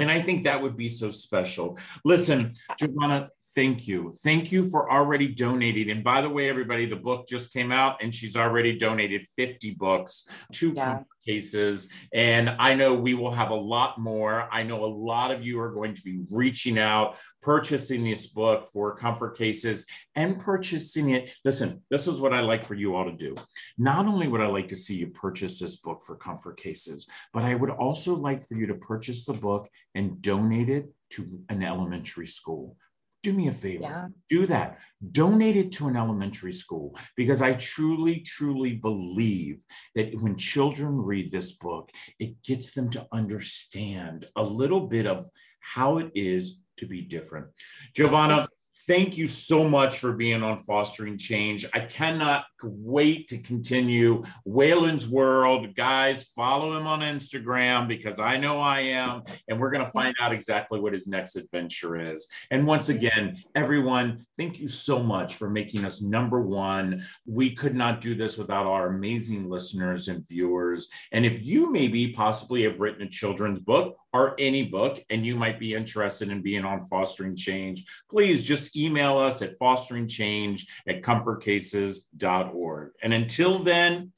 and 0.00 0.10
I 0.10 0.20
think 0.20 0.44
that 0.44 0.60
would 0.60 0.76
be 0.76 0.88
so 0.88 1.10
special. 1.10 1.78
Listen, 2.04 2.54
Giovanna, 2.78 3.28
thank 3.54 3.86
you. 3.86 4.12
Thank 4.22 4.50
you 4.50 4.70
for 4.70 4.90
already 4.90 5.28
donating. 5.28 5.90
And 5.90 6.02
by 6.02 6.22
the 6.22 6.30
way, 6.30 6.48
everybody, 6.48 6.86
the 6.86 6.96
book 6.96 7.26
just 7.28 7.52
came 7.52 7.70
out 7.70 8.02
and 8.02 8.14
she's 8.14 8.36
already 8.36 8.78
donated 8.78 9.26
50 9.36 9.72
books, 9.72 10.26
to 10.52 10.72
yeah. 10.72 11.00
Cases. 11.24 11.88
And 12.12 12.50
I 12.58 12.74
know 12.74 12.94
we 12.94 13.14
will 13.14 13.30
have 13.30 13.50
a 13.50 13.54
lot 13.54 13.98
more. 13.98 14.48
I 14.52 14.62
know 14.62 14.84
a 14.84 14.86
lot 14.86 15.30
of 15.30 15.44
you 15.44 15.60
are 15.60 15.72
going 15.72 15.94
to 15.94 16.02
be 16.02 16.20
reaching 16.30 16.78
out, 16.78 17.16
purchasing 17.42 18.04
this 18.04 18.28
book 18.28 18.68
for 18.72 18.96
comfort 18.96 19.36
cases 19.36 19.86
and 20.14 20.40
purchasing 20.40 21.10
it. 21.10 21.32
Listen, 21.44 21.82
this 21.90 22.06
is 22.06 22.20
what 22.20 22.34
I 22.34 22.40
like 22.40 22.64
for 22.64 22.74
you 22.74 22.96
all 22.96 23.04
to 23.04 23.12
do. 23.12 23.34
Not 23.78 24.06
only 24.06 24.28
would 24.28 24.40
I 24.40 24.46
like 24.46 24.68
to 24.68 24.76
see 24.76 24.96
you 24.96 25.08
purchase 25.08 25.58
this 25.58 25.76
book 25.76 26.02
for 26.06 26.16
comfort 26.16 26.58
cases, 26.58 27.06
but 27.32 27.44
I 27.44 27.54
would 27.54 27.70
also 27.70 28.14
like 28.14 28.44
for 28.46 28.56
you 28.56 28.66
to 28.66 28.74
purchase 28.74 29.24
the 29.24 29.32
book 29.32 29.68
and 29.94 30.20
donate 30.20 30.68
it 30.68 30.90
to 31.10 31.40
an 31.48 31.62
elementary 31.62 32.26
school 32.26 32.76
do 33.22 33.32
me 33.32 33.48
a 33.48 33.52
favor. 33.52 33.82
Yeah. 33.82 34.06
do 34.28 34.46
that. 34.46 34.78
Donate 35.12 35.56
it 35.56 35.72
to 35.72 35.88
an 35.88 35.96
elementary 35.96 36.52
school 36.52 36.96
because 37.16 37.42
i 37.42 37.54
truly 37.54 38.20
truly 38.20 38.76
believe 38.76 39.62
that 39.94 40.14
when 40.20 40.36
children 40.36 40.96
read 40.96 41.30
this 41.30 41.52
book 41.52 41.90
it 42.18 42.42
gets 42.42 42.72
them 42.72 42.90
to 42.90 43.06
understand 43.12 44.26
a 44.36 44.42
little 44.42 44.86
bit 44.86 45.06
of 45.06 45.26
how 45.60 45.98
it 45.98 46.10
is 46.14 46.62
to 46.78 46.86
be 46.86 47.02
different. 47.02 47.46
Giovanna 47.94 48.48
Thank 48.86 49.16
you 49.16 49.28
so 49.28 49.68
much 49.68 49.98
for 49.98 50.12
being 50.12 50.42
on 50.42 50.58
Fostering 50.60 51.18
Change. 51.18 51.66
I 51.74 51.80
cannot 51.80 52.44
wait 52.62 53.28
to 53.28 53.38
continue 53.38 54.22
Waylon's 54.46 55.06
World. 55.06 55.74
Guys, 55.74 56.24
follow 56.34 56.76
him 56.76 56.86
on 56.86 57.00
Instagram 57.00 57.88
because 57.88 58.18
I 58.18 58.36
know 58.36 58.58
I 58.58 58.80
am, 58.80 59.22
and 59.48 59.60
we're 59.60 59.70
going 59.70 59.84
to 59.84 59.90
find 59.90 60.14
out 60.20 60.32
exactly 60.32 60.80
what 60.80 60.92
his 60.92 61.06
next 61.06 61.36
adventure 61.36 61.96
is. 62.12 62.26
And 62.50 62.66
once 62.66 62.88
again, 62.88 63.36
everyone, 63.54 64.24
thank 64.36 64.58
you 64.58 64.68
so 64.68 65.02
much 65.02 65.36
for 65.36 65.50
making 65.50 65.84
us 65.84 66.02
number 66.02 66.40
one. 66.40 67.02
We 67.26 67.54
could 67.54 67.74
not 67.74 68.00
do 68.00 68.14
this 68.14 68.38
without 68.38 68.66
our 68.66 68.88
amazing 68.88 69.48
listeners 69.48 70.08
and 70.08 70.26
viewers. 70.26 70.88
And 71.12 71.24
if 71.24 71.44
you 71.44 71.70
maybe 71.70 72.12
possibly 72.12 72.62
have 72.64 72.80
written 72.80 73.02
a 73.02 73.08
children's 73.08 73.60
book 73.60 73.96
or 74.12 74.34
any 74.38 74.64
book 74.64 75.02
and 75.10 75.24
you 75.24 75.36
might 75.36 75.58
be 75.58 75.74
interested 75.74 76.30
in 76.30 76.42
being 76.42 76.64
on 76.64 76.84
Fostering 76.86 77.36
Change, 77.36 77.84
please 78.10 78.42
just 78.42 78.76
email 78.76 79.18
us 79.18 79.42
at 79.42 79.58
fosteringchange 79.58 80.62
at 80.88 81.02
comfortcases.org. 81.02 82.92
And 83.02 83.14
until 83.14 83.58
then, 83.58 84.12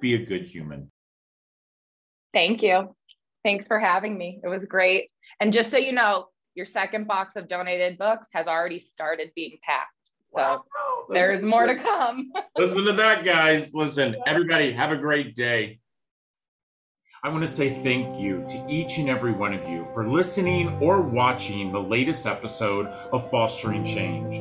be 0.00 0.14
a 0.14 0.24
good 0.24 0.44
human. 0.44 0.90
Thank 2.32 2.62
you. 2.62 2.94
Thanks 3.44 3.66
for 3.66 3.78
having 3.78 4.18
me. 4.18 4.40
It 4.42 4.48
was 4.48 4.66
great. 4.66 5.10
And 5.40 5.52
just 5.52 5.70
so 5.70 5.78
you 5.78 5.92
know, 5.92 6.28
your 6.54 6.66
second 6.66 7.06
box 7.06 7.36
of 7.36 7.48
donated 7.48 7.98
books 7.98 8.28
has 8.32 8.46
already 8.46 8.78
started 8.78 9.30
being 9.36 9.58
packed. 9.62 9.90
So 10.34 10.42
wow. 10.42 10.64
there's 11.08 11.42
more 11.42 11.66
to 11.66 11.76
come. 11.76 12.32
Listen 12.58 12.84
to 12.84 12.92
that, 12.92 13.24
guys. 13.24 13.72
Listen, 13.72 14.16
everybody, 14.26 14.72
have 14.72 14.90
a 14.90 14.96
great 14.96 15.34
day. 15.34 15.78
I 17.26 17.28
want 17.28 17.42
to 17.42 17.50
say 17.50 17.68
thank 17.68 18.18
you 18.20 18.44
to 18.46 18.64
each 18.68 18.98
and 18.98 19.08
every 19.08 19.32
one 19.32 19.52
of 19.52 19.68
you 19.68 19.84
for 19.84 20.06
listening 20.06 20.78
or 20.80 21.02
watching 21.02 21.72
the 21.72 21.82
latest 21.82 22.24
episode 22.24 22.86
of 22.86 23.28
Fostering 23.28 23.84
Change. 23.84 24.36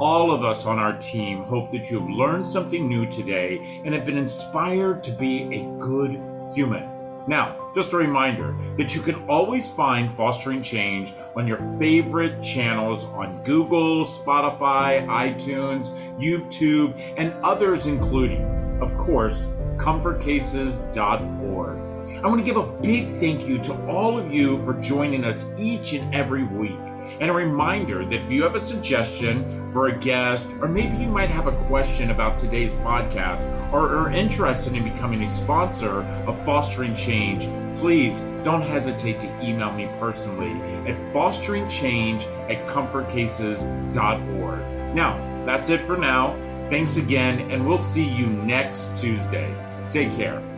All 0.00 0.32
of 0.32 0.42
us 0.42 0.64
on 0.64 0.78
our 0.78 0.98
team 1.00 1.42
hope 1.42 1.70
that 1.70 1.90
you 1.90 2.00
have 2.00 2.08
learned 2.08 2.46
something 2.46 2.88
new 2.88 3.04
today 3.04 3.82
and 3.84 3.92
have 3.92 4.06
been 4.06 4.16
inspired 4.16 5.02
to 5.02 5.10
be 5.10 5.54
a 5.54 5.64
good 5.78 6.18
human. 6.54 6.88
Now, 7.28 7.70
just 7.74 7.92
a 7.92 7.98
reminder 7.98 8.56
that 8.78 8.94
you 8.94 9.02
can 9.02 9.16
always 9.28 9.70
find 9.70 10.10
Fostering 10.10 10.62
Change 10.62 11.12
on 11.36 11.46
your 11.46 11.58
favorite 11.78 12.42
channels 12.42 13.04
on 13.04 13.42
Google, 13.42 14.02
Spotify, 14.02 15.06
iTunes, 15.08 15.90
YouTube, 16.18 16.98
and 17.18 17.34
others, 17.44 17.86
including, 17.86 18.80
of 18.80 18.96
course, 18.96 19.48
comfortcases.org. 19.76 21.79
I 22.22 22.28
want 22.28 22.38
to 22.38 22.44
give 22.44 22.58
a 22.58 22.66
big 22.82 23.08
thank 23.08 23.48
you 23.48 23.58
to 23.60 23.72
all 23.86 24.18
of 24.18 24.30
you 24.30 24.58
for 24.58 24.74
joining 24.74 25.24
us 25.24 25.46
each 25.58 25.94
and 25.94 26.14
every 26.14 26.44
week. 26.44 26.78
And 27.18 27.30
a 27.30 27.32
reminder 27.32 28.04
that 28.04 28.20
if 28.20 28.30
you 28.30 28.42
have 28.42 28.54
a 28.54 28.60
suggestion 28.60 29.48
for 29.70 29.88
a 29.88 29.96
guest, 29.96 30.50
or 30.60 30.68
maybe 30.68 30.98
you 30.98 31.08
might 31.08 31.30
have 31.30 31.46
a 31.46 31.56
question 31.64 32.10
about 32.10 32.38
today's 32.38 32.74
podcast, 32.74 33.46
or 33.72 33.96
are 33.96 34.10
interested 34.10 34.76
in 34.76 34.84
becoming 34.84 35.22
a 35.22 35.30
sponsor 35.30 36.02
of 36.26 36.38
Fostering 36.44 36.94
Change, 36.94 37.48
please 37.78 38.20
don't 38.42 38.60
hesitate 38.60 39.18
to 39.20 39.42
email 39.42 39.72
me 39.72 39.88
personally 39.98 40.52
at 40.86 40.96
fosteringchange 41.14 42.26
at 42.50 42.66
comfortcases.org. 42.66 44.94
Now, 44.94 45.16
that's 45.46 45.70
it 45.70 45.82
for 45.82 45.96
now. 45.96 46.36
Thanks 46.68 46.98
again, 46.98 47.50
and 47.50 47.66
we'll 47.66 47.78
see 47.78 48.06
you 48.06 48.26
next 48.26 48.94
Tuesday. 48.96 49.50
Take 49.90 50.14
care. 50.14 50.49